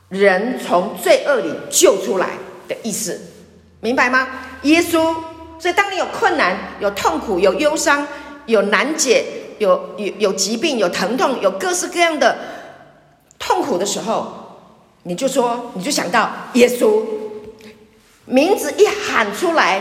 [0.09, 2.29] 人从罪恶里救出来
[2.69, 3.21] 的意思，
[3.81, 4.29] 明白吗？
[4.63, 5.13] 耶稣，
[5.59, 8.07] 所以当你有困难、有痛苦、有忧伤、
[8.47, 9.25] 有难解、
[9.59, 12.39] 有有有疾病、有疼痛、有各式各样的
[13.37, 14.46] 痛苦的时候，
[15.07, 17.01] 你就说，你就想到耶稣，
[18.25, 19.81] 名字一喊出来，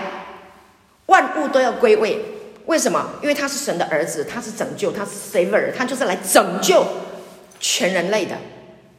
[1.07, 2.23] 万物都要归位。
[2.67, 3.09] 为什么？
[3.23, 6.85] 因为他是神的儿子，他是拯救，他是 Savior，他就是来拯救
[7.59, 8.35] 全人类的。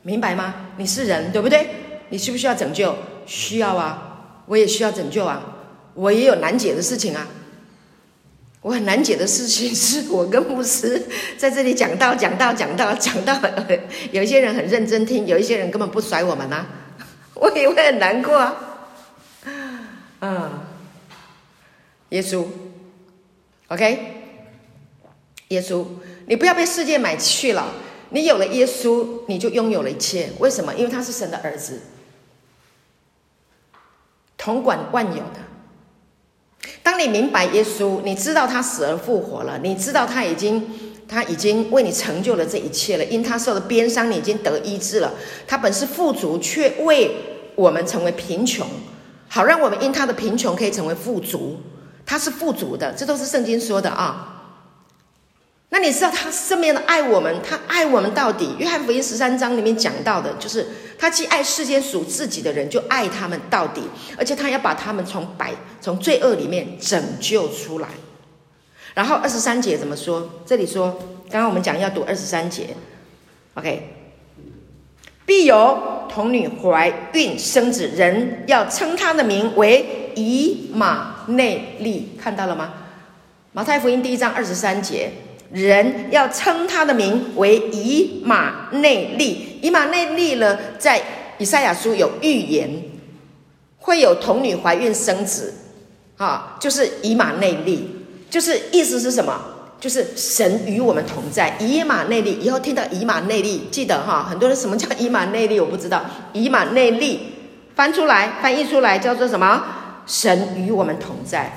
[0.03, 0.55] 明白吗？
[0.77, 1.69] 你是人，对不对？
[2.09, 2.97] 你需不需要拯救？
[3.25, 5.41] 需要啊，我也需要拯救啊，
[5.95, 7.27] 我也有难解的事情啊。
[8.67, 11.01] 我很难解的事情是我跟牧师
[11.39, 13.41] 在这里讲道，讲道，讲道，讲道。
[14.11, 16.67] 有一些人很认真听，有一些人根本不甩我们啊，
[17.35, 18.57] 我也会很难过啊。
[20.19, 20.51] 嗯，
[22.09, 22.45] 耶稣
[23.69, 24.25] ，OK，
[25.47, 25.87] 耶稣，
[26.27, 27.73] 你不要被世界买去了。
[28.11, 30.31] 你有了耶稣，你就拥有了一切。
[30.41, 30.75] 为什么？
[30.75, 31.83] 因为他是神的儿子，
[34.37, 35.39] 统管万有的。
[36.87, 40.63] 当你明白耶稣，你知道他死而复活了，你知道他已经
[41.09, 43.05] 他已经为你成就了这一切了。
[43.07, 45.13] 因他受的鞭伤，你已经得医治了。
[45.49, 47.11] 他本是富足，却为
[47.57, 48.65] 我们成为贫穷，
[49.27, 51.57] 好让我们因他的贫穷可以成为富足。
[52.07, 54.36] 他是富足的，这都是圣经说的啊。
[55.69, 58.55] 那你知道他这么样的爱我们，他爱我们到底。
[58.59, 63.83] 约翰福音十三章里面讲到的，就是他既爱世间属自己的人，就爱他们到底，
[64.17, 67.89] 而且他要把他们从百从罪恶里面拯救出来。
[68.95, 70.31] 然后二十三节怎么说？
[70.47, 70.97] 这里说，
[71.29, 72.69] 刚刚我们讲要读二十三节
[73.55, 73.93] ，OK。
[75.27, 82.73] 必有童女怀孕生子，人要称他的名为以马内利，看到了吗？
[83.53, 85.11] 马太福音第一章二十三节。
[85.53, 89.59] 人要称他的名为以马内利。
[89.63, 91.03] 以马内利呢，在
[91.39, 92.71] 以赛亚书有预言，
[93.79, 95.55] 会有童女怀孕生子，
[96.17, 97.89] 啊，就是以马内利，
[98.29, 99.41] 就是意思是什么？
[99.79, 101.55] 就是神与我们同在。
[101.61, 105.61] 以马内利，以后听到以马内利，记得哈，很多人什么叫以马内利？
[105.61, 106.05] 我不知道。
[106.33, 107.21] 以马内利
[107.75, 109.63] 翻出来，翻译出来叫做什么？
[110.07, 111.53] 神与我们同在。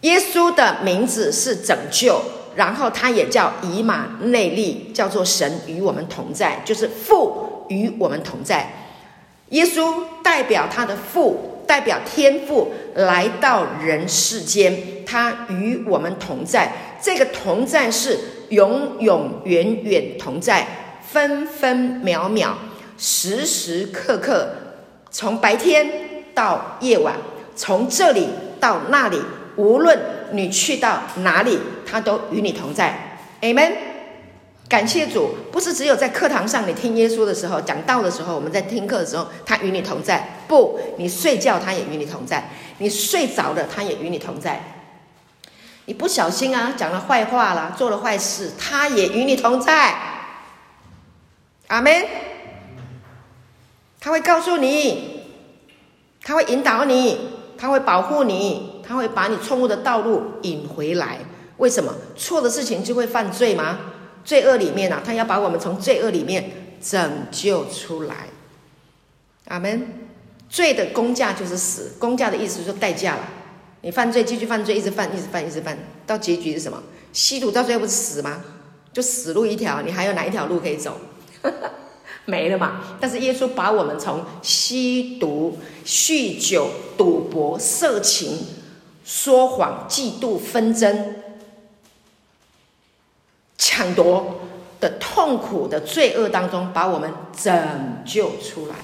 [0.00, 2.22] 耶稣的名字是拯救。
[2.54, 8.70] 然后他也叫以马内利，叫做神与我们同在，就是父与我们同在。
[9.50, 16.72] 耶稣代表他的父，代表天父来到人世间，他与我们同在。
[17.02, 18.18] 这个同在是
[18.50, 20.66] 永永远远同在，
[21.06, 22.56] 分分秒秒，
[22.96, 24.48] 时时刻刻，
[25.10, 25.86] 从白天
[26.34, 27.16] 到夜晚，
[27.56, 28.28] 从这里
[28.60, 29.20] 到那里。
[29.56, 29.98] 无论
[30.32, 33.18] 你去到哪里，他都与你同在。
[33.40, 33.72] Amen。
[34.68, 40.40] 感谢主，不是只有在课堂上你听耶稣的时候讲道的时候，我们在听课的时候，他与你同在。
[40.48, 44.62] 不，你睡觉他也与你同在，你睡着了他也与你同在。
[45.84, 49.94] 你不小心啊讲了坏话了，做了坏事，他也与你同在。
[51.66, 52.06] 阿门。
[54.00, 55.22] 他会告诉你，
[56.24, 57.18] 他会引导你，
[57.58, 58.71] 他会保护你。
[58.92, 61.18] 他会把你错误的道路引回来，
[61.56, 61.94] 为什么？
[62.14, 63.78] 错的事情就会犯罪吗？
[64.22, 68.26] 罪恶里面啊，他要把我们从罪恶里面拯救出来。
[69.48, 70.00] 阿门。
[70.50, 73.22] 罪的工价就是死，工价的意思就是代价了。
[73.80, 76.82] 你犯罪，继续犯罪，一直犯，一直犯，一直犯，到结局是什么？
[77.14, 78.44] 吸毒到最后不是死吗？
[78.92, 80.98] 就死路一条，你还有哪一条路可以走？
[82.26, 82.82] 没了嘛。
[83.00, 86.68] 但是耶稣把我们从吸毒、酗酒、
[86.98, 88.38] 赌博、色情、
[89.04, 91.16] 说谎、嫉妒、纷争、
[93.58, 94.40] 抢夺
[94.80, 98.76] 的痛苦的罪恶当中，把我们拯救出来。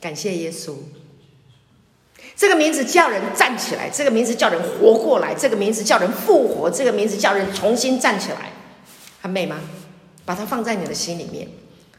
[0.00, 0.74] 感谢耶稣。
[2.36, 8.52] 这个名字叫人站起来，这个名字叫人活过来，这个名字叫人复活，这个名字叫人重新站起来，
[9.20, 9.58] 很美吗？
[10.24, 11.48] 把它放在你的心里面，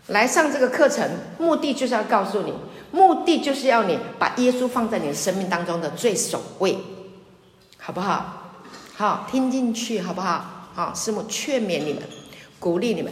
[0.08, 1.10] 来上这个课程，
[1.40, 2.54] 目的就是要告诉你，
[2.92, 6.78] 目的就是要你把耶稣放在你的生命当中的最首位，
[7.90, 8.52] 好不好？
[8.96, 10.70] 好，听进去，好不好？
[10.76, 12.04] 好，师母劝勉你们，
[12.60, 13.12] 鼓励你们，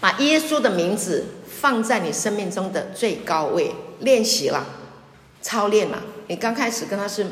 [0.00, 4.64] 把耶稣的名字放在你生命中的最高位，练习了。
[5.42, 7.26] 操练了，你刚开始跟他是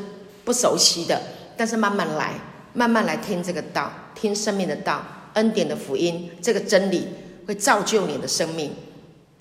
[0.44, 1.22] 不熟悉的，
[1.57, 2.34] 但是慢慢来，
[2.74, 5.02] 慢慢来听这个道，听生命的道，
[5.32, 7.09] 恩典的福音，这个真理
[7.46, 8.72] 会造就你的生命。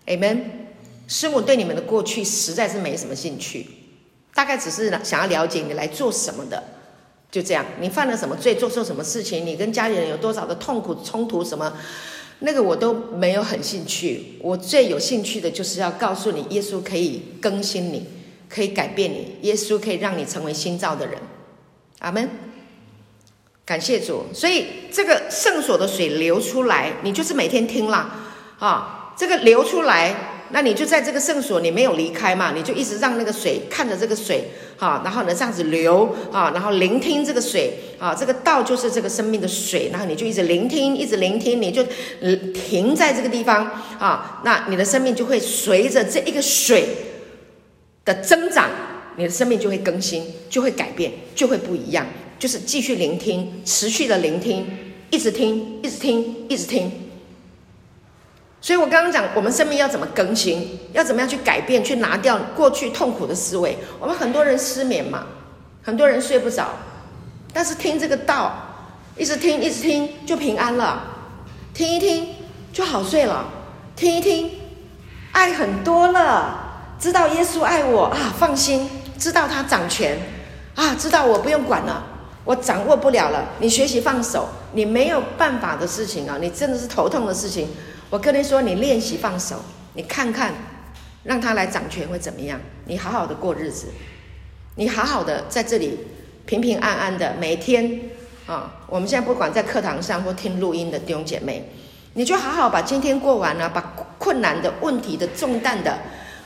[0.05, 0.39] Amen。
[1.09, 3.67] 师母对你们的过去实在是没什么兴趣，
[4.33, 6.63] 大概只是想要了解你来做什么的，
[7.31, 7.65] 就这样。
[7.79, 11.73] 你犯了什么罪，做错什么事情，你跟家里人有多少的痛苦冲突，什么
[12.39, 14.37] 那个我都没有很兴趣。
[14.41, 18.07] 我最有兴趣的就是要告诉你，耶稣可以更新你。
[18.49, 21.17] 可以改变你，耶稣可以让你成为新造的人，
[21.97, 22.29] 阿门。
[23.65, 28.15] 感谢主，所以这个圣所的水流出来，你就是每天听啦，
[28.59, 34.45] 啊，这个流出来，那你就在这个圣所，你没有离开嘛，你就一直让那个水看着这个水，
[34.77, 41.83] 哈，然后呢这样子流，啊，然后聆听这个水，啊，这个道就是这个生命的水，然后你就一直聆听，一直聆听，你就
[42.53, 43.65] 停在这个地方，
[43.97, 46.87] 啊，那你的生命就会随着这一个水。
[48.05, 48.69] 的增长，
[49.15, 52.05] 你的生命就会更新，就会改变，就会不一样。
[52.37, 54.65] 就是继续聆听，持续的聆听，
[55.09, 56.91] 一直听，一直听，一直听。
[58.63, 63.77] 所以我刚刚讲，我们生命要怎么更新，要怎么样去改变，去拿掉过去痛苦的思维。
[63.99, 65.25] 我们很多人失眠嘛，
[65.83, 66.69] 很多人睡不着，
[67.51, 68.55] 但是听这个道，
[69.17, 71.03] 一直听，一直听，就平安了。
[71.73, 72.25] 听一听
[72.71, 73.43] 就好睡了，
[73.97, 74.49] 听一听，
[75.33, 76.61] 爱很多了。
[76.97, 78.87] 知道耶稣爱我啊，放心；
[79.19, 80.17] 知道他掌权
[80.75, 82.01] 啊，知道我不用管了，
[82.45, 83.43] 我掌握不了了。
[83.59, 87.67] 你学习放手，你没有办法的事情啊，你真的是头痛的事情。
[88.13, 89.55] 我跟你说，你练习放手，
[89.93, 90.53] 你看看，
[91.23, 92.61] 让他来掌权会怎么样？
[92.85, 93.87] 你好好的过日子，
[94.75, 95.97] 你好好的在这里
[96.45, 98.01] 平平安安的每天
[98.45, 98.71] 啊。
[98.85, 101.67] 我们现在不管在课堂上或听录音的弟兄姐妹，
[102.13, 103.81] 你就好好把今天过完了，把
[104.19, 105.97] 困难的问题的重担的。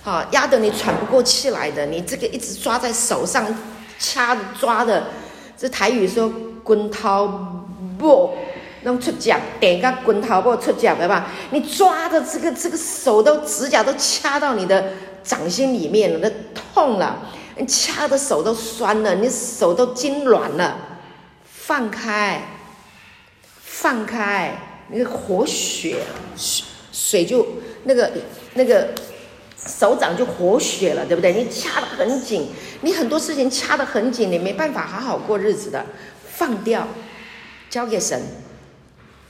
[0.05, 3.45] 啊，压得你喘不过气来的，你这个一直抓在手上，
[3.99, 5.07] 掐抓的，
[5.57, 6.31] 这台语说
[6.63, 7.27] “滚头
[7.97, 8.37] 不
[8.83, 11.27] 弄出脚”，点个“滚头不出脚”对吧？
[11.51, 16.31] 你抓的这个这个手都指甲都掐到你的掌心里面了，那
[16.73, 20.77] 痛了，你掐的手都酸了，你手都筋软了，
[21.43, 22.41] 放开，
[23.61, 24.57] 放开，
[24.89, 25.97] 那个活血，
[26.35, 27.47] 水水就
[27.83, 28.11] 那个
[28.53, 28.89] 那个。
[29.59, 31.33] 手掌就活血了，对不对？
[31.33, 32.47] 你掐得很紧，
[32.81, 35.83] 你很多事情掐得很紧，你没办法好好过日子的。
[36.31, 36.87] 放掉，
[37.69, 38.21] 交给神，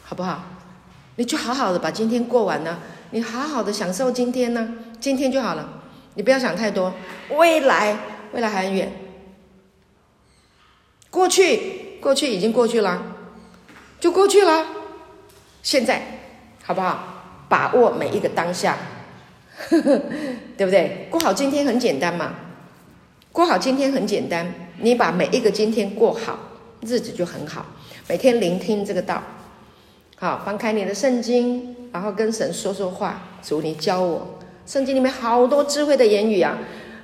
[0.10, 0.42] 好不好？
[1.18, 2.80] 你就好好的把今天过完呢，
[3.12, 5.68] 你好好的享受今天呢，今天就好了。
[6.14, 6.94] 你不要想太多，
[7.32, 7.98] 未来
[8.32, 8.90] 未来还很远，
[11.10, 13.04] 过去过去已经过去了，
[14.00, 14.66] 就过去了。
[15.62, 16.02] 现在
[16.64, 17.04] 好不好？
[17.50, 18.78] 把握每一个当下。
[20.56, 21.08] 对不对？
[21.10, 22.34] 过好今天很简单嘛，
[23.32, 24.54] 过好今天很简单。
[24.78, 26.38] 你把每一个今天过好，
[26.82, 27.66] 日子就很好。
[28.08, 29.22] 每天聆听这个道，
[30.20, 33.22] 好，翻开你的圣经，然后跟神说说话。
[33.44, 36.58] 主，你教我，圣经里面好多智慧的言语啊！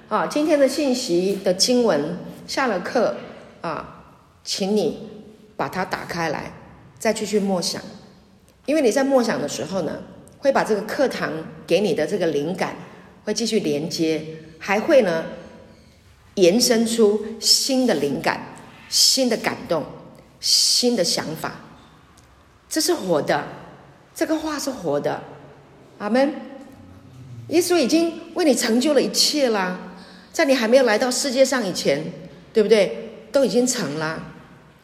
[0.09, 3.15] 啊，今天的信息的经文，下了课
[3.61, 4.03] 啊，
[4.43, 5.09] 请你
[5.55, 6.53] 把它打开来，
[6.97, 7.79] 再继续默想。
[8.65, 9.99] 因为你在默想的时候呢，
[10.39, 11.31] 会把这个课堂
[11.67, 12.75] 给你的这个灵感
[13.25, 14.25] 会继续连接，
[14.57, 15.23] 还会呢
[16.33, 18.55] 延伸出新的灵感、
[18.89, 19.83] 新的感动、
[20.39, 21.53] 新的想法。
[22.73, 23.43] 这是活的，
[24.15, 25.21] 这个话是活的。
[25.99, 26.33] 阿门。
[27.49, 29.77] 耶稣已经为你成就了一切啦，
[30.31, 32.03] 在你还没有来到世界上以前，
[32.51, 33.27] 对不对？
[33.31, 34.23] 都已经成了。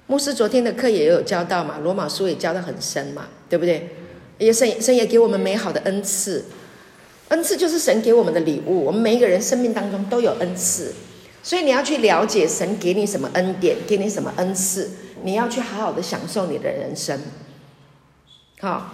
[0.06, 3.90] 牧师昨天的课也有教到嘛，罗马书也教得很深嘛，对不对？
[4.38, 6.46] 也神神也给我们美好的恩赐，
[7.30, 10.94] 恩赐就是神给我们的礼物，我们每一个人生命当中都有恩赐，
[11.42, 14.92] 所以你要去了解神给你什么恩典，给你什么恩赐，
[15.24, 17.20] 你要去好好的享受你的人生，
[18.62, 18.92] 好，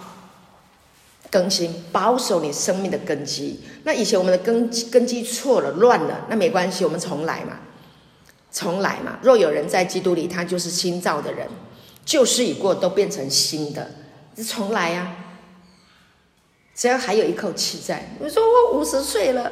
[1.30, 3.60] 更新保守你生命的根基。
[3.82, 7.58] 那以前我们的根根基错了、乱了，那没关系，我们重来嘛，
[8.52, 9.18] 重来嘛。
[9.22, 11.48] 若有人在基督里，他就是新造的人，
[12.04, 13.90] 旧事已过，都变成新的，
[14.46, 15.16] 重来呀、啊。
[16.74, 19.50] 只要还有一口气在，你说我五十岁了，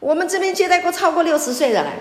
[0.00, 1.98] 我们这边接待过超过六十岁的来，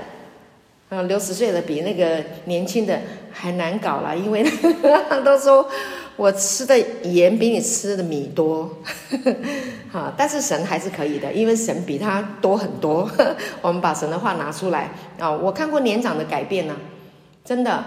[0.89, 2.99] 啊，六十岁的比那个年轻的
[3.31, 4.49] 还难搞了，因为
[5.25, 5.69] 都说
[6.17, 8.69] 我吃的盐比你吃的米多，
[9.93, 13.09] 哈，但是神还是可以的，因为神比他多很多。
[13.61, 16.75] 我们把神的话拿出来啊，我看过年长的改变呢、
[17.45, 17.83] 真的，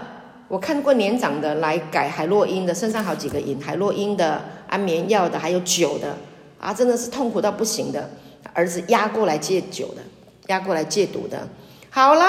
[0.47, 6.15] 我看过年长的来改海洛因的，身上好几个瘾，海洛因的、安眠药的，还有酒的。
[6.59, 8.09] 啊，真的是痛苦到不行的，
[8.53, 10.01] 儿子压过来戒酒的，
[10.47, 11.47] 压过来戒毒的，
[11.89, 12.23] 好了，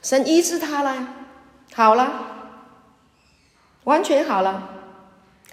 [0.00, 1.08] 神医治他了，
[1.74, 2.08] 好了，
[3.82, 4.75] 完全好了，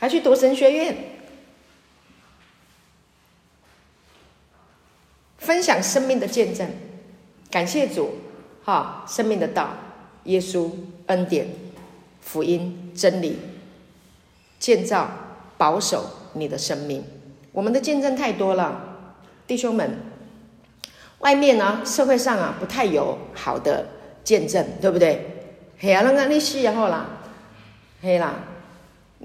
[0.03, 0.97] 还去读神学院，
[5.37, 6.69] 分享生命的见证，
[7.49, 8.15] 感谢主，
[8.65, 9.69] 哈，生命的道，
[10.25, 10.69] 耶稣
[11.05, 11.47] 恩典，
[12.19, 13.39] 福音真理，
[14.59, 15.09] 建造
[15.57, 17.05] 保守你的生命。
[17.53, 18.97] 我们的见证太多了，
[19.47, 19.99] 弟兄们，
[21.19, 23.87] 外面呢，社会上啊，不太有好的
[24.25, 25.53] 见证，对不对？
[25.79, 27.05] 嘿啊，那个你死以后啦，
[28.01, 28.33] 嘿啦，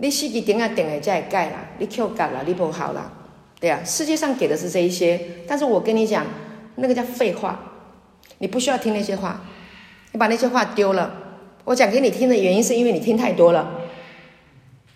[0.01, 3.11] 你死几点啊点来再改啦，你 Q 改了，你不好啦，
[3.61, 6.25] 对啊，世界上给的是这一些，但是我跟你讲，
[6.77, 7.59] 那个叫废话，
[8.39, 9.41] 你不需要听那些话，
[10.13, 11.13] 你把那些话丢了。
[11.65, 13.69] 我讲给你听的原因是因为你听太多了，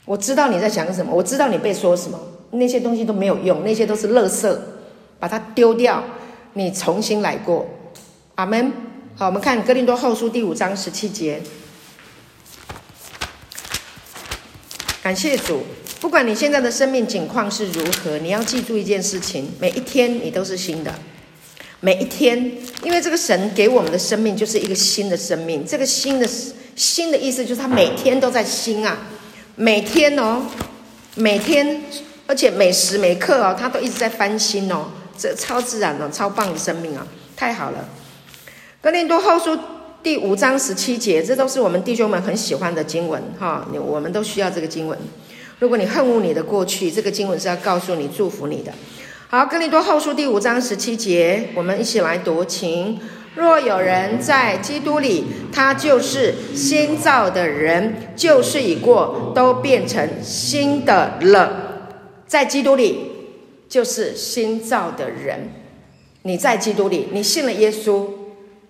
[0.05, 2.19] 我知道你在想什么，我知道你被说什么。
[2.53, 4.57] 那些东西都没有用，那些都是垃圾，
[5.19, 6.05] 把它丢掉，
[6.53, 7.67] 你重新来过，
[8.37, 8.73] 阿门。
[9.17, 11.41] 好，我们看哥林多后书第五章十七节。
[15.03, 15.65] 感谢主，
[16.01, 20.95] 不管你现在的生命境况是如何，你要记住一件事情：每一天你都是新的，
[21.81, 22.39] 每一天，
[22.85, 25.67] 因为这个神给我们的生命就是一个新的生命。
[25.67, 26.29] 这个新的
[26.77, 28.97] 新的意思就是他每天都在新啊，
[29.57, 30.47] 每天哦，
[31.17, 31.83] 每天。
[32.25, 34.87] 而且每时每刻哦，他都一直在翻新哦，
[35.19, 37.89] 这超自然的、哦、超棒的生命啊，太好了！
[38.81, 39.59] 哥林多后书
[40.03, 44.99] 第五章十七节，这都是我们弟兄们很喜欢的经文哈，你我们都需要这个经文。
[45.61, 48.73] 如果你恨恶你的过去，这个经文是要告诉你、祝福你的。
[49.29, 52.99] 好，哥林多后书第五章十七节，我们一起来读，请。
[53.37, 61.93] 若有人在基督里，他就是新造的人，旧事已过，都变成新的了。
[62.27, 62.99] 在基督里
[63.69, 65.49] 就是新造的人。
[66.25, 68.07] 你在基督里，你信了耶稣，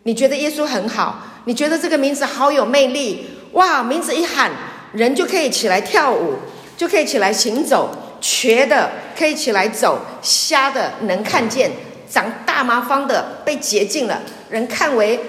[0.04, 3.82] 你觉得耶稣很好，你觉得这个名字好有魅力，哇！
[3.82, 4.50] 名字一喊，
[4.92, 6.34] 人就可以起来跳舞，
[6.76, 7.90] 就可以起来行走，
[8.20, 11.70] 瘸的可以起来走，瞎的能看见，
[12.08, 15.20] 长大麻风的被洁净了，人看为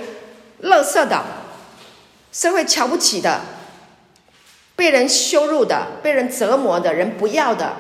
[0.60, 1.24] 乐色的，
[2.32, 3.42] 社会瞧不起的，
[4.76, 7.74] 被人羞辱的，被人折磨的，人不要的。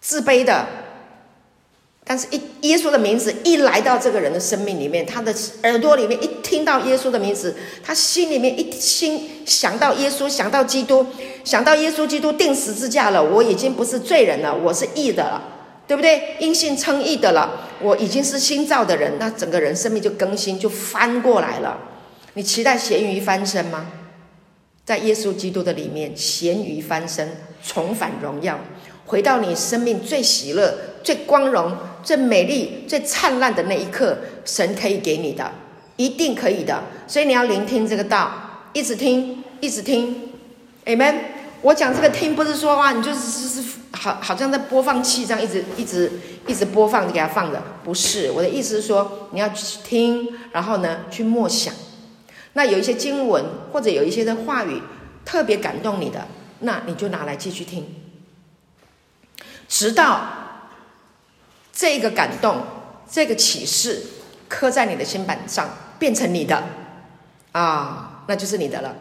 [0.00, 0.66] 自卑的，
[2.12, 11.06] 但是一耶稣的名字一来到这个人的生命里面，他的耳朵里面一听到耶稣的名字，他心里面一心想到耶稣，想到基督，
[11.42, 15.42] 想到耶稣基督钉十字架了，我已经不是罪人了，我是义的了，
[15.86, 16.36] 对不对？
[16.38, 21.78] 因信称义的了，我已经是新造的人，那整个人生命就更新，就翻过来了。
[22.34, 23.86] 你期待咸鱼翻身吗？
[24.84, 28.60] 在耶稣基督的里面，咸鱼翻身，重返荣耀。
[29.06, 35.52] 回到你生命最喜乐、最光荣、最美丽、最灿烂的那一刻，神可以给你的，
[35.96, 36.82] 一定可以的。
[37.06, 38.32] 所以你要聆听这个道，
[38.72, 40.32] 一直听，一直听。
[40.84, 41.14] Amen。
[41.62, 46.10] 我讲这个听，不是说哇，你就是是，好，好像在播放器这样一直一直
[46.48, 47.62] 一直播放，你给它放着。
[47.84, 51.72] 不是，我的意思是说，你要去听，然后呢，去默想。
[52.54, 54.82] 那有一些经文或者有一些的话语
[55.24, 56.26] 特别感动你的，
[56.58, 57.86] 那你就拿来继续听。
[59.68, 60.41] 直到
[61.72, 62.62] 这个感动、
[63.10, 64.02] 这个启示
[64.48, 65.68] 刻在你的心板上，
[65.98, 66.62] 变成你的
[67.52, 68.94] 啊，那就是你的了。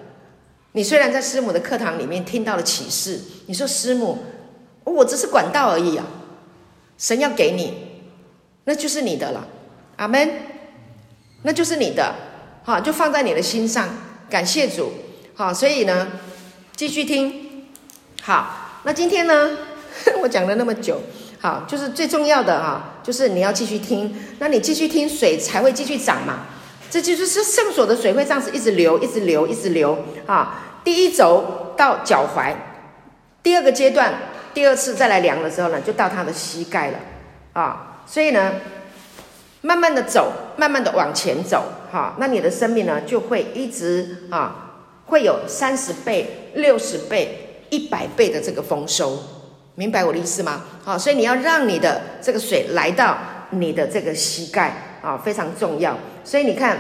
[0.72, 4.18] 你虽然在师母的课堂里面听到了启示，你说师母，
[4.86, 6.06] 我只是管道而已啊。
[6.98, 7.74] 神要给你，
[8.64, 9.48] 那就是你的了。
[9.98, 10.30] 阿门，
[11.44, 12.16] 那就是你的，
[12.64, 13.90] 好，就放在你的心上。
[14.30, 14.94] 感谢主，
[15.36, 16.08] 好，所以呢，
[16.76, 17.68] 继续听。
[18.22, 19.58] 好，那今天呢？
[20.22, 21.02] 我讲了那么久
[21.42, 26.42] 好，就是最重要的哈，就是你要继续听，那你继续听，水才会继续涨嘛。
[26.92, 30.62] 这就是圣所的水会这样子一直流，一直流，一直流啊。
[30.84, 32.54] 第一轴到脚踝，
[33.42, 34.14] 第二个阶段，
[34.54, 37.00] 第二次再来量的时候呢，就到他的膝盖了
[37.54, 38.04] 啊。
[38.06, 38.54] 所以呢，
[39.62, 49.18] 慢慢的走，慢慢的往前走，哈，那你的生命呢，就会一直啊，会有三十倍、六十倍、一百倍的这个丰收，
[49.82, 50.62] 明白我的意思吗？
[50.84, 53.18] 好，所以你要让你的这个水来到
[53.50, 55.98] 你的这个膝盖啊，非常重要。
[56.24, 56.78] 所以你看，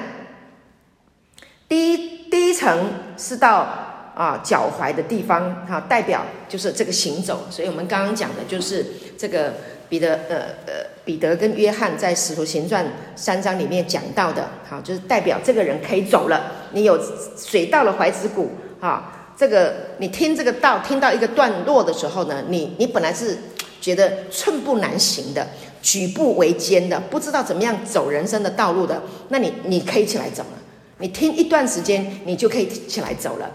[1.68, 3.68] 第一第一层是到
[4.14, 7.48] 啊脚踝的地方，哈，代表就是这个行走。
[7.50, 8.86] 所以我们刚刚讲的就是
[9.18, 9.56] 这个
[9.90, 10.38] 彼得，呃
[10.68, 12.86] 呃，彼得跟约翰在使徒行传
[13.16, 16.52] 三章里面讲到的，好，就是代表这个人可以走了。
[16.74, 17.02] 你有
[17.36, 23.36] 水到了踝子骨，哈，这个你听这个道听到一个段落的时候呢，你你本来是
[23.82, 25.48] 觉得寸步难行的。
[25.82, 30.60] 举步维艰的，不知道怎么样走人生的道路的，那你你可以起来走了。
[31.00, 33.50] 你听一段时间，你就可以起来走了。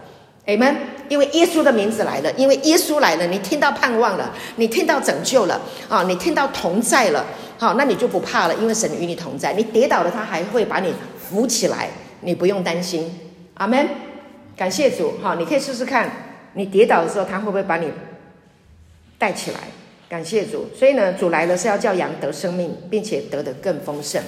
[0.45, 0.75] Amen。
[1.07, 7.25] 因为耶稣的名字来了，因为耶稣来了，你听到盼望了，你听到拯救了啊，你听到同在了，
[7.57, 9.53] 好，那你就不怕了，因为神与你同在。
[9.53, 11.87] 你跌倒了，他还会把你扶起来，
[12.19, 13.09] 你不用担心。
[13.53, 13.87] 阿门。
[14.57, 16.11] 感谢主，好，你可以试试看，
[16.53, 17.91] 你跌倒的时候，他会不会把你
[19.17, 19.59] 带起来？
[20.09, 24.23] 感谢主，所以呢，主来了是要叫羊得生命，并且得的更丰盛。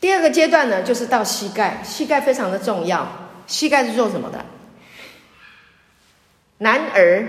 [0.00, 3.30] 第二个阶段呢，就是到膝盖，膝盖非常的重要。
[3.46, 4.44] 膝盖是做什么的？
[6.58, 7.26] 男儿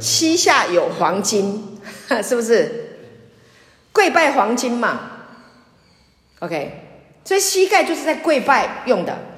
[0.00, 1.80] 膝下有黄金，
[2.22, 2.98] 是不是？
[3.92, 5.10] 跪拜黄金嘛。
[6.38, 6.72] OK，
[7.24, 9.31] 所以膝盖就是在跪拜用的。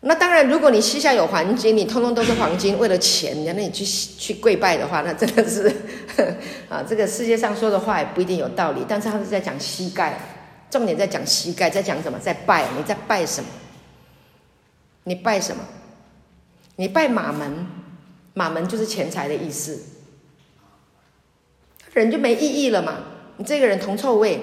[0.00, 5.66] 那当然，如果你膝下有黄金，你通通都是黄金，为了钱，那你去去跪拜的话，那真的是
[6.70, 8.84] 啊，这个世界上说的话也不一定有道理。
[8.88, 10.16] 但是他是在讲膝盖，
[10.70, 12.16] 重点在讲膝盖，在讲什么？
[12.20, 13.50] 在拜，你在拜什么？
[15.02, 15.64] 你拜什么？
[16.76, 17.66] 你拜马门，
[18.34, 19.82] 马门就是钱财的意思，
[21.92, 22.98] 人就没意义了嘛。
[23.36, 24.40] 你这个人铜臭味，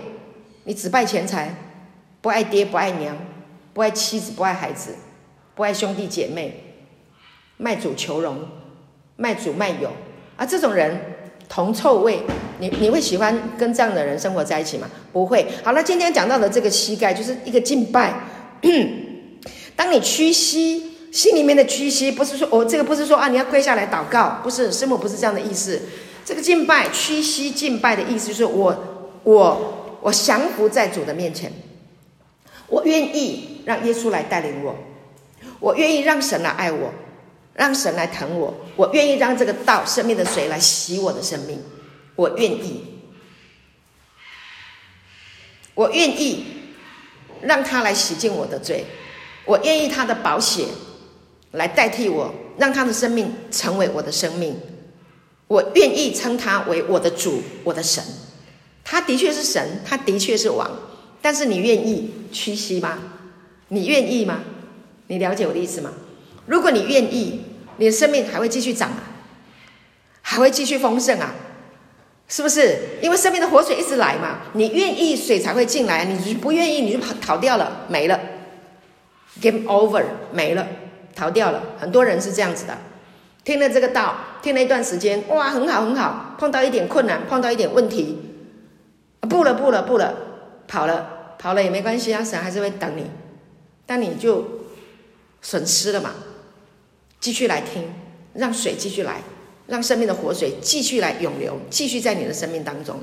[0.65, 1.55] 你只拜钱财，
[2.19, 3.17] 不爱爹，不爱娘，
[3.73, 4.93] 不爱妻子，不爱孩子。
[5.55, 6.53] 不爱兄弟姐妹，
[7.57, 8.37] 卖主求荣，
[9.15, 9.89] 卖主卖友
[10.35, 10.45] 啊！
[10.45, 10.99] 这种人
[11.47, 12.19] 铜臭味，
[12.59, 14.89] 你你会喜欢跟这样的人生活在一起吗？
[15.13, 15.47] 不会。
[15.63, 18.13] 好了，今天讲到的这个膝盖就是一个敬拜。
[19.77, 25.81] 当你屈膝，心里面的屈膝，不是说我、哦、这个不是说啊，你要跪下来祷告，不是，师母不是这样的意思。
[26.25, 28.75] 这个敬拜屈膝敬拜的意思，就是我
[29.23, 31.49] 我我降服在主的面前，
[32.67, 34.75] 我愿意让耶稣来带领我。
[35.65, 36.93] 我愿意让神来爱我，
[37.55, 38.53] 让神来疼我。
[38.75, 41.59] 我愿意让这个道生命的水来洗我的生命。
[42.15, 42.83] 我愿意，
[45.73, 46.45] 我愿意
[47.41, 48.85] 让他来洗净我的罪。
[49.43, 50.67] 我愿意他的宝血
[51.53, 54.55] 来代替我，让他的生命成为我的生命。
[55.47, 58.03] 我愿意称他为我的主，我的神。
[58.83, 60.69] 他的确是神，他的确是王。
[61.23, 62.99] 但是你愿意屈膝吗？
[63.69, 64.43] 你愿意吗？
[65.07, 65.91] 你了解我的意思吗？
[66.47, 67.41] 如果你愿意，
[67.77, 69.03] 你的生命还会继续长啊，
[70.21, 71.33] 还会继续丰盛啊，
[72.27, 72.77] 是不是？
[73.01, 74.39] 因为生命的活水一直来嘛。
[74.53, 78.19] 你愿意，水才会进来；你不愿意，你就跑逃掉了，没了
[79.41, 80.67] ，game over，没了，
[81.15, 81.61] 逃掉了。
[81.79, 82.77] 很多人是这样子的，
[83.43, 88.19] 听了这个道，听了一段时间，哇，很好很好，碰到一点困难，碰到一点问题，
[89.21, 90.13] 不了不了不了，
[90.67, 93.05] 跑了跑了也没关系啊，神还是会等你，
[93.85, 94.64] 但你就。
[95.45, 96.15] 损失了嘛？
[97.19, 97.93] 继续来听，
[98.33, 99.21] 让水继续来，
[99.67, 102.99] 让生命的活水继续来涌流，继续在你的生命当中。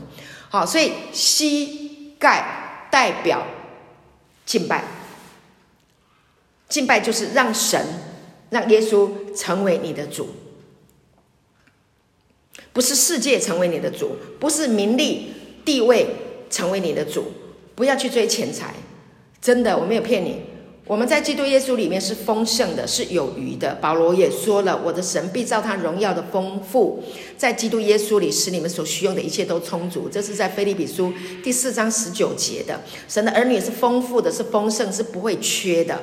[0.48, 3.46] 好，所以膝盖代表
[4.44, 4.82] 敬拜，
[6.68, 7.80] 敬拜就是让神、
[8.50, 10.30] 让耶稣成为你的主，
[12.72, 15.32] 不是世界成为你的主，不是名利
[15.64, 16.08] 地位
[16.50, 17.30] 成为你的主，
[17.76, 18.74] 不要去追钱财，
[19.40, 20.51] 真的，我没有骗你。
[20.92, 23.74] 我们在基督耶稣里面是丰盛的，是有余的。
[23.80, 27.02] 保罗也说了：“我的神必照他荣耀的丰富，
[27.34, 31.10] 在基督耶稣里使你们所需用的一切都充足。”这是在腓利比书
[31.42, 32.78] 第四章十九节的。
[33.08, 35.98] 神的儿女是丰富的，是丰盛，是不会缺的。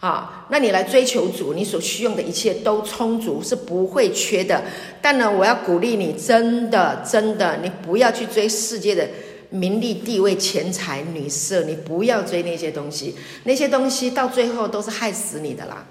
[0.00, 4.64] 啊，那你来追求主，你所需用的一切都充足，是不会缺的。
[5.00, 9.08] 但呢，我要鼓励你，真的，真的，你不要去追世界的。
[9.54, 15.86] 名利、地位、钱财、女色，你不要追那些东西，那些东西到最后都是害死你的啦，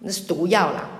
[0.00, 0.90] 那是毒药啦。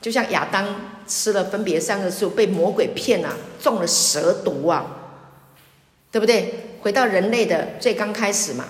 [0.00, 0.66] 就像亚当
[1.06, 5.12] 吃了分别善恶树，被魔鬼骗啊，中了蛇毒啊，
[6.10, 6.78] 对不对？
[6.80, 8.64] 回到人类的最刚开始嘛，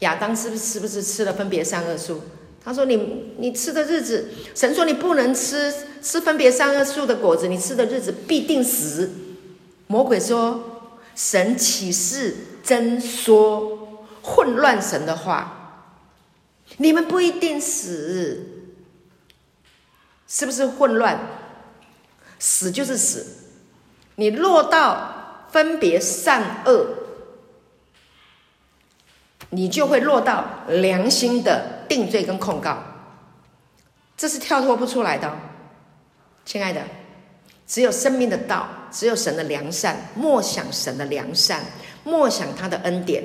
[0.00, 2.20] 亚当是不是是不是吃了分别善恶树？
[2.64, 5.72] 他说你：“你你吃的日子，神说你不能吃
[6.02, 9.10] 吃分别善恶树的果子，你吃的日子必定死。”
[9.86, 10.73] 魔鬼说
[11.14, 15.86] ：“神岂是真说混乱神的话？
[16.78, 18.46] 你们不一定死，
[20.26, 21.18] 是不是混乱？
[22.38, 23.26] 死就是死，
[24.16, 26.98] 你落到分别善恶。”
[29.50, 32.82] 你就会落到良心的定罪跟控告，
[34.16, 35.32] 这是跳脱不出来的，
[36.44, 36.82] 亲爱的，
[37.66, 41.64] 只有生命的道，只有神的良善，默想神的良善，
[42.04, 43.24] 默想他的恩典，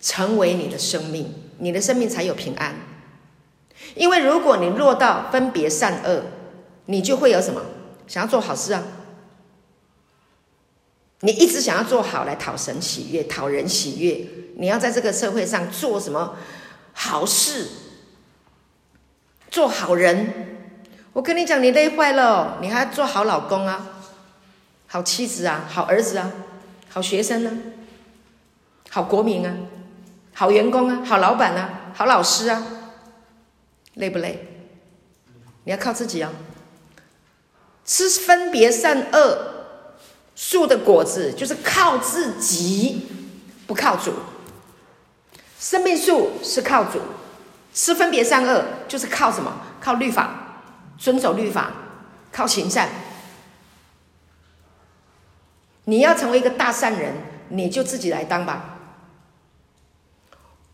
[0.00, 2.74] 成为你的生命，你的生命才有平安。
[3.94, 6.24] 因为如果你落到分别善恶，
[6.86, 7.62] 你就会有什么？
[8.06, 8.82] 想要做好事啊？
[11.20, 14.26] 你一直想要做好来讨神喜悦，讨人喜悦。
[14.56, 16.36] 你要在这个社会上做什么
[16.92, 17.66] 好事，
[19.50, 20.49] 做好人。
[21.12, 23.86] 我跟你讲，你累坏了，你还要做好老公啊，
[24.86, 26.30] 好妻子啊，好儿子啊，
[26.88, 27.50] 好学生啊，
[28.90, 29.54] 好国民啊，
[30.34, 32.64] 好员工啊，好老板啊，好老师啊，
[33.94, 34.46] 累不累？
[35.64, 36.30] 你要靠自己啊，
[37.84, 39.46] 吃分别善恶。
[40.36, 43.06] 树的果子就是靠自己，
[43.66, 44.14] 不靠主。
[45.58, 46.98] 生命树是靠主，
[47.74, 49.52] 吃分别善恶就是靠什么？
[49.82, 50.49] 靠律法，
[51.00, 51.72] 遵守律法，
[52.30, 52.90] 靠行善。
[55.86, 57.14] 你要成为一个大善人，
[57.48, 58.76] 你就自己来当吧。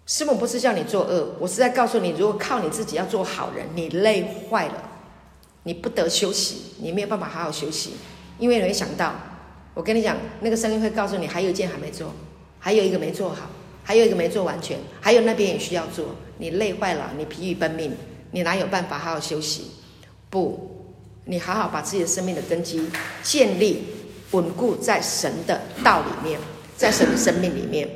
[0.05, 4.83] 师母不是叫你做恶，我是在告诉你，如果靠你自己要做好人，你累坏了，
[5.63, 7.95] 你不得休息，你没有办法好好休息，
[8.39, 9.15] 因为你会想到。
[9.75, 12.13] 我跟你讲，那个声音会告诉你，还有一件还没做，
[12.59, 13.49] 还有一个没做好，
[13.85, 16.17] 还有一个没做完全，还有那边也需要做。
[16.39, 17.97] 你累坏了，你疲于奔命，
[18.33, 19.71] 你哪有办法好好休息？
[20.37, 20.61] 不，
[21.25, 22.87] 你好好把自己的生命的根基
[23.23, 23.85] 建立
[24.33, 26.39] 稳固在神的道里面，
[26.77, 27.89] 在神的生命里面，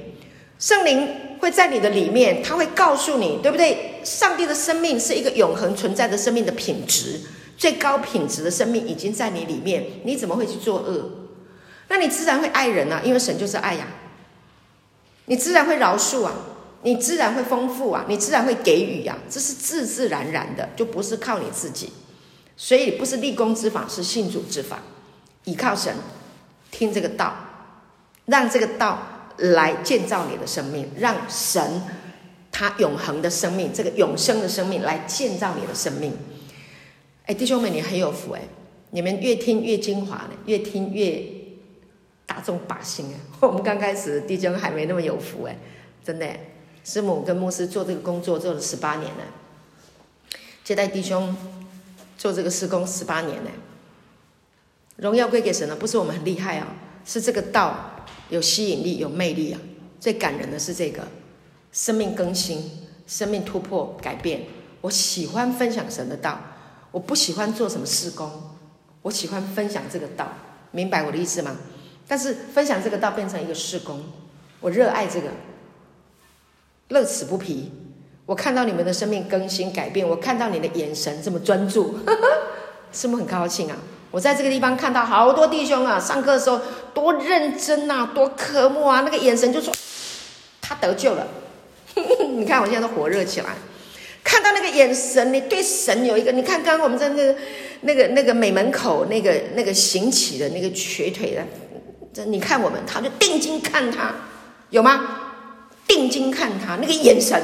[0.58, 1.06] 圣灵
[1.38, 4.00] 会在你的里面，他会告诉你，对不对？
[4.04, 7.20] 上帝的生命是一个永恒存在的生命的品质，
[7.58, 11.10] 最高品质的生命已经在你里面，你怎么会去做恶？
[11.88, 13.86] 那你自然会爱人啊，因为神就是爱呀。
[15.26, 16.32] 你自然会饶恕啊，
[16.84, 21.92] 你自然会丰富啊，你自然会给予呀，这是自自然然的，就不是靠你自己。
[22.62, 24.82] 所以不是立功之法，是信主之法，
[25.44, 25.94] 倚靠神，
[26.70, 27.34] 听这个道，
[28.26, 28.98] 让这个道
[29.38, 31.80] 来建造你的生命，让神
[32.52, 36.12] 他永恒的生命，这个永生的生命来建造你的生命。
[37.24, 38.42] 哎，弟兄们，你很有福哎，
[38.90, 41.40] 你们越听越精华呢，越听越。
[42.26, 45.58] 大众百姓哎，我们刚开始弟兄还没那么有福哎，
[46.04, 46.28] 真的，
[46.84, 49.24] 师母跟牧师做这个工作做了十八年了，
[50.62, 51.34] 接待弟兄
[52.20, 53.50] 做这个施工十八年呢，
[54.96, 56.66] 荣耀归给神了，不是我们很厉害啊，
[57.02, 59.60] 是这个道有吸引力有魅力啊，
[59.98, 61.08] 最感人的是这个
[61.72, 64.42] 生命更新、生命突破改变。
[64.82, 66.38] 我喜欢分享神的道，
[66.90, 68.30] 我不喜欢做什么施工，
[69.00, 70.30] 我喜欢分享这个道，
[70.72, 71.56] 明白我的意思吗？
[72.06, 74.04] 但是分享这个道变成一个施工，
[74.60, 75.30] 我热爱这个，
[76.88, 77.72] 乐此不疲。
[78.26, 82.28] 我看到你们的生命更新改变，我看到你的眼神这么专注，呵呵，
[82.92, 83.76] 是不是很高兴啊？
[84.10, 86.60] 我在这个地方看到好多弟兄啊，上课的时候
[86.94, 89.72] 多认真啊，多渴慕啊，那个眼神就说
[90.60, 91.26] 他得救了。
[92.36, 93.46] 你看我现在都火热起来，
[94.22, 97.36] 看到那个眼神，你对神有一个，你看刚刚我们在那个
[97.80, 101.42] 那个那个美门口那个那个行乞的那个瘸腿的。
[102.12, 104.12] 这你看我们，他就定睛看他，
[104.70, 105.18] 有吗？
[105.86, 107.40] 定睛看他那个眼神，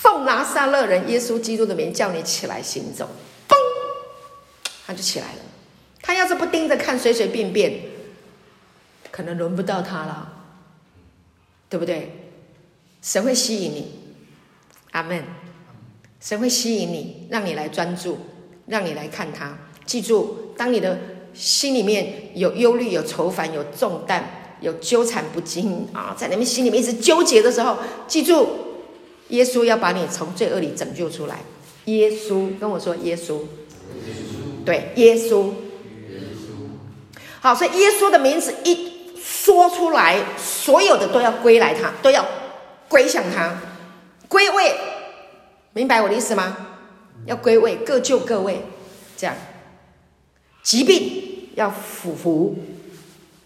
[0.00, 3.08] 奉拿撒勒人耶稣基督的名叫你起来行走，
[3.48, 3.56] 嘣，
[4.86, 5.40] 他就起来了。
[6.00, 7.80] 他要是不盯着看，随随便便，
[9.10, 10.32] 可能轮不到他了，
[11.68, 12.30] 对不对？
[13.02, 13.92] 神会吸引你，
[14.92, 15.24] 阿门。
[16.20, 18.18] 神会吸引你，让你来专注，
[18.66, 19.58] 让你来看他。
[19.84, 20.98] 记住，当你的。
[21.34, 27.78] 心里面有忧虑、有愁烦、有重担、有纠缠不惊啊，在你们心里面一直纠结的时候，
[28.08, 28.67] 记住，
[29.28, 31.40] 耶稣要把你从罪恶里拯救出来。
[31.86, 35.46] 耶稣跟我说：“耶稣，耶稣对，耶稣，
[36.10, 37.18] 耶稣。
[37.40, 42.26] 好，所以耶稣的名字一说出来，所有的都要归来他，都要
[42.88, 43.58] 归向他，
[44.28, 44.74] 归位。
[45.72, 46.56] 明白我的意思吗？
[47.26, 48.62] 要归位，各就各位。
[49.16, 49.34] 这样，
[50.62, 52.56] 疾病要俯伏，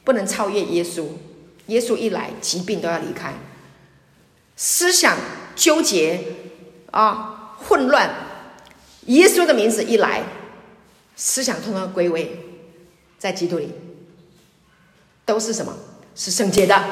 [0.02, 1.06] 不能超越耶稣。
[1.66, 3.34] 耶稣一来，疾病都要离开。
[4.56, 5.16] 思想
[5.54, 6.20] 纠结
[6.90, 8.10] 啊，混乱。
[9.06, 10.22] 耶稣的名字一来，
[11.16, 12.38] 思想通通归位，
[13.18, 13.70] 在基督里，
[15.24, 15.74] 都是什么？
[16.14, 16.84] 是圣洁的，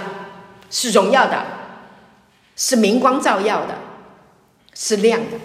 [0.70, 1.44] 是荣耀的，
[2.56, 3.78] 是明光照耀的，
[4.74, 5.36] 是亮的，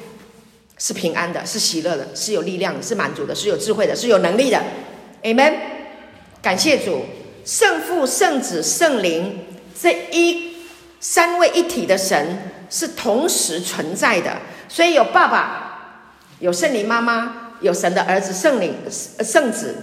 [0.77, 4.63] 是平安的，是喜乐的，是有力量的，是满足的，是有智慧的，是有能力的。
[5.23, 5.55] Amen。
[6.41, 7.05] 感谢主，
[7.43, 9.45] 圣父、圣子、圣灵
[9.79, 10.55] 这一
[10.99, 12.39] 三位一体的神
[12.69, 14.37] 是同时存在的，
[14.67, 16.07] 所以有爸爸，
[16.39, 19.75] 有圣灵妈妈，有神的儿子圣灵圣子。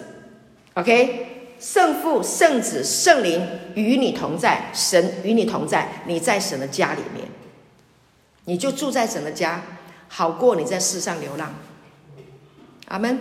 [0.75, 7.27] OK，圣父、圣子、圣灵与你同在，神与你同在，你在神的家里面，
[8.45, 9.63] 你就住在神的家，
[10.09, 11.55] 好过你在世上流浪。
[12.89, 13.19] 阿门。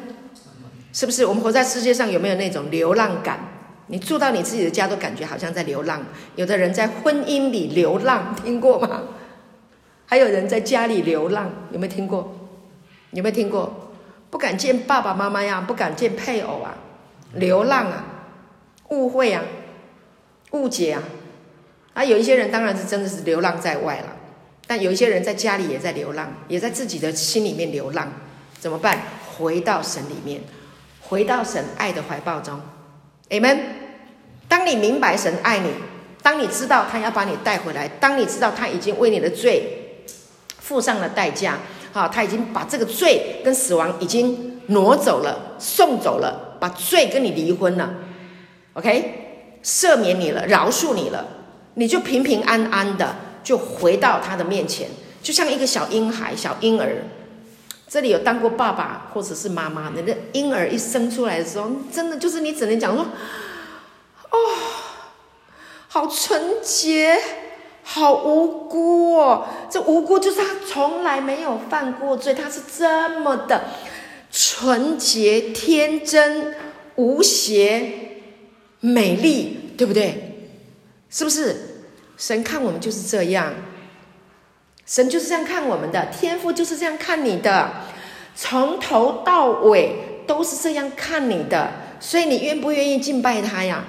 [0.93, 3.39] 是不是我们活在世界上有没有那种流浪感？
[3.87, 6.03] 你住到你自己的家都感觉好像在流浪。
[6.35, 9.01] 有的人在婚姻里流浪，听过吗？
[10.11, 12.35] 还有人在家里流浪，有没有听过？
[13.11, 13.93] 有没有听过？
[14.29, 16.75] 不敢见爸爸妈妈呀，不敢见配偶啊，
[17.35, 18.03] 流浪啊，
[18.89, 19.41] 误会啊，
[20.51, 21.01] 误解啊。
[21.93, 24.17] 啊，有一些人当然是真的是流浪在外了，
[24.67, 28.11] 但有一些人在家里也在流浪，也在自己的心里面流浪。
[28.59, 28.99] 怎么办？
[29.37, 30.41] 回到神里面。
[30.99, 32.59] 回到神爱的怀抱中
[33.29, 33.59] ，Amen。
[34.49, 35.69] 当你明白神爱你，
[36.21, 39.80] 当你知道他要把你带回来，当你知道他已经为你的罪
[40.71, 41.57] 付上了代价，
[41.91, 47.93] 好，他已经把这个罪跟死亡已经挪走了，送走了，把罪跟你离婚了
[48.75, 51.27] ，OK，赦免你了，饶恕你了，
[51.73, 54.87] 你就平平安安的就回到他的面前，
[55.21, 57.03] 就像一个小婴孩、小婴儿。
[57.89, 63.03] 这里有当过爸爸或者是妈妈，你的婴儿一生出来的时候，真的就是你只能讲说，
[64.29, 64.37] 哦，
[65.89, 67.19] 好纯洁，
[67.83, 69.45] 好无辜哦。
[69.69, 73.65] 这无辜就是他从来没有犯过罪，他是这么的
[74.31, 76.55] 纯洁、天真、
[76.95, 77.91] 无邪、
[78.79, 80.49] 美丽，对不对？
[81.09, 81.67] 是不是？
[82.17, 83.53] 神看我们就是这样。
[84.85, 87.71] 神就是这样看我们的，天父就是这样看你的，
[88.35, 93.85] 从头到尾都是这样看你的，所以你愿不愿意敬拜他呀？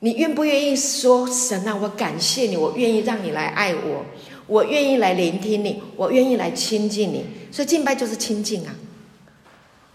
[0.00, 4.04] 你愿不愿意说神啊，我感谢你，我愿意让你来爱我，
[4.46, 7.24] 我愿意来聆听你，我愿意来亲近你。
[7.50, 8.74] 所以敬拜就是亲近啊，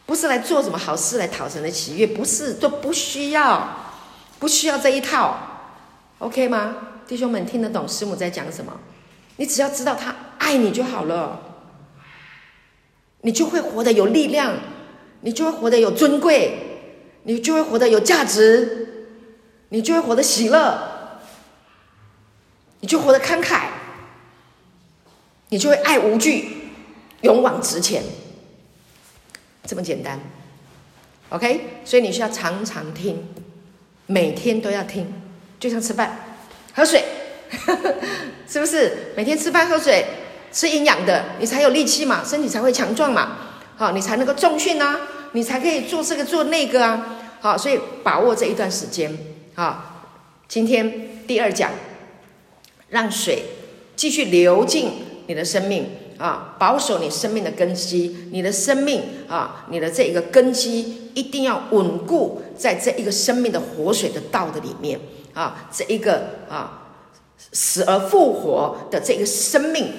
[0.06, 3.70] 不是来做什么好事来讨神的喜悦，不是，都不需要，
[4.39, 5.38] 不需要这一套
[6.20, 6.76] ，OK 吗？
[7.08, 8.74] 弟兄们听得懂师母在讲什么？
[9.38, 11.39] 你只要知道他爱你就好了，
[13.22, 14.54] 你就会活得有力量，
[15.22, 16.58] 你就会活得有尊贵，
[17.24, 18.99] 你就会活得有价值，
[19.70, 21.20] 你就会活得喜乐，
[22.80, 23.67] 你就活得慷慨，
[25.49, 26.72] 你就会爱无惧，
[27.22, 28.03] 勇往直前，
[29.65, 30.20] 这么简单
[31.30, 31.82] ，OK？
[31.86, 33.28] 所以你需要常常听，
[34.07, 35.13] 每天都要听，
[35.59, 36.38] 就像吃饭、
[36.74, 37.03] 喝水。
[38.47, 39.13] 是不是？
[39.15, 40.05] 每天吃饭喝水，
[40.51, 43.38] 吃营养的，你才有力气嘛，身体才会强壮嘛，
[43.76, 44.99] 好，你才能够重训啊，
[45.32, 49.15] 你才可以做这个做那个啊，好，所以把握这一段时间，
[49.60, 50.07] 好，
[50.47, 51.70] 今天第二讲，
[52.88, 53.43] 让水
[53.93, 54.89] 继续流进
[55.28, 55.86] 你的生命
[56.18, 64.97] 啊，保守你生命的根基，你的生命啊，你的这一个根基一定要稳固在这一个生命的活水的道的里面
[65.34, 66.86] 啊，这一个啊。
[67.51, 69.91] 死而复活的这个生命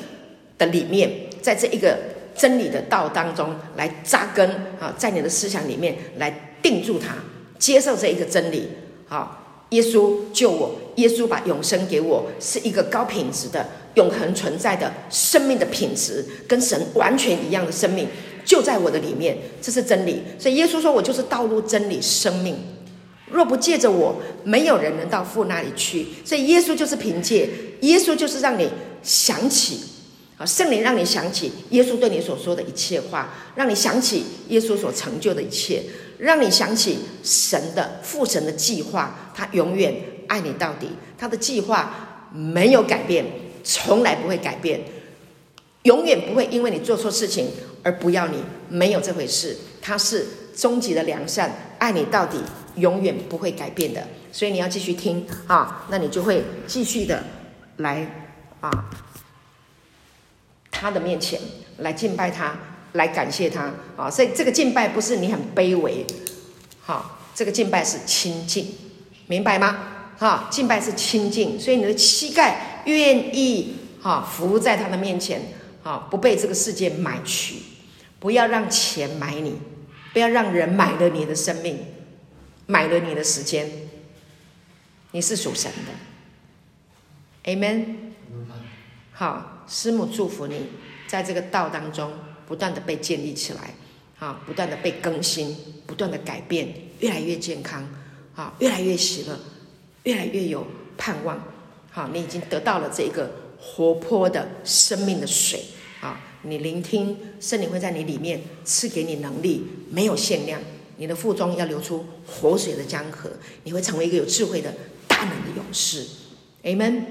[0.56, 1.98] 的里面，在这一个
[2.34, 4.48] 真理的道当中来扎根
[4.80, 7.14] 啊，在你的思想里面来定住它，
[7.58, 8.70] 接受这一个真理
[9.08, 9.39] 啊，
[9.70, 18.08] 耶稣救我，耶稣把永生给我，是一个高品质的永恒存在的生命的品质，跟神完全一样的生命
[18.44, 20.22] 就在我的里面，这是真理。
[20.38, 22.56] 所以耶稣说我就是道路、真理、生命。
[23.30, 26.08] 若不借着我，没有人能到父那里去。
[26.24, 27.48] 所以耶稣就是凭借，
[27.82, 28.68] 耶稣就是让你
[29.04, 29.78] 想起，
[30.36, 35.80] 啊，圣灵让你想起耶稣对你所说的一切话，让你想起耶稣所成就的一切，
[36.20, 39.94] 让你想起神的父神的计划，他永远
[40.28, 43.24] 爱你到底，他的计划没有改变，
[43.64, 44.80] 从来不会改变，
[45.82, 47.48] 永远不会因为你做错事情
[47.82, 51.02] 而不要你，没有这回事，他是终极的。
[51.04, 52.38] 良善，爱你到底。
[52.76, 57.22] 永远不会改变的，所以你要继续听啊，那你就会继续的
[57.78, 58.06] 来
[58.60, 58.70] 啊，
[60.70, 61.38] 他的面前
[61.78, 62.56] 来敬拜他，
[62.92, 64.10] 来感谢他啊！
[64.10, 66.04] 所以这个敬拜不是你很卑微，
[66.80, 68.74] 好，这个敬拜是亲近，
[69.26, 70.12] 明白吗？
[70.18, 75.40] 哈，敬拜是亲近，所以你的膝盖愿意哈伏在他的面前，
[75.84, 77.56] 哈，不被这个世界买去，
[78.18, 79.58] 不要让钱买你，
[80.12, 81.78] 不要让人买了你的生命，
[82.66, 83.70] 买了你的时间，
[85.12, 87.84] 你是属神的，Amen。
[89.12, 90.70] 好，师母祝福你，
[91.06, 92.10] 在这个道当中。
[92.50, 93.72] 不断的被建立起来，
[94.18, 96.66] 啊，不断的被更新，不断的改变，
[96.98, 97.88] 越来越健康，
[98.34, 99.38] 啊，越来越喜乐，
[100.02, 100.66] 越来越有
[100.98, 101.40] 盼望，
[101.92, 105.62] 好，你已经得到了这一个活泼的生命的水，
[106.00, 110.60] 啊，你聆听圣灵会在你里面赐给你能力，没有限量，
[110.96, 113.30] 你的腹中要流出活水的江河，
[113.62, 114.74] 你会成为一个有智慧的
[115.06, 116.04] 大能的勇士
[116.64, 117.04] ，Amen。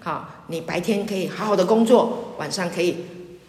[0.00, 2.96] 好，你白天可以好好的工作，晚上可以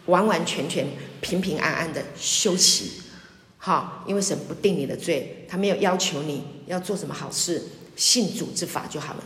[0.04, 0.86] 完完全全。
[1.20, 3.02] 平平安安的休息，
[3.56, 7.62] 好，因为神不定你的罪，他没有要求你要做什么好事，
[7.96, 9.24] 信主之法就好了，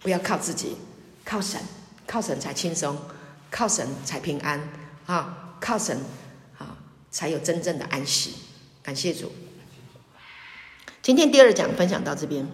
[0.00, 0.76] 不要靠自己，
[1.24, 1.60] 靠神，
[2.06, 2.96] 靠神才轻松，
[3.50, 4.60] 靠神才平安，
[5.06, 5.98] 啊，靠神，
[6.58, 6.76] 啊，
[7.10, 8.34] 才有真正的安息。
[8.82, 9.32] 感谢主。
[11.02, 12.46] 今天第二讲分享到这边。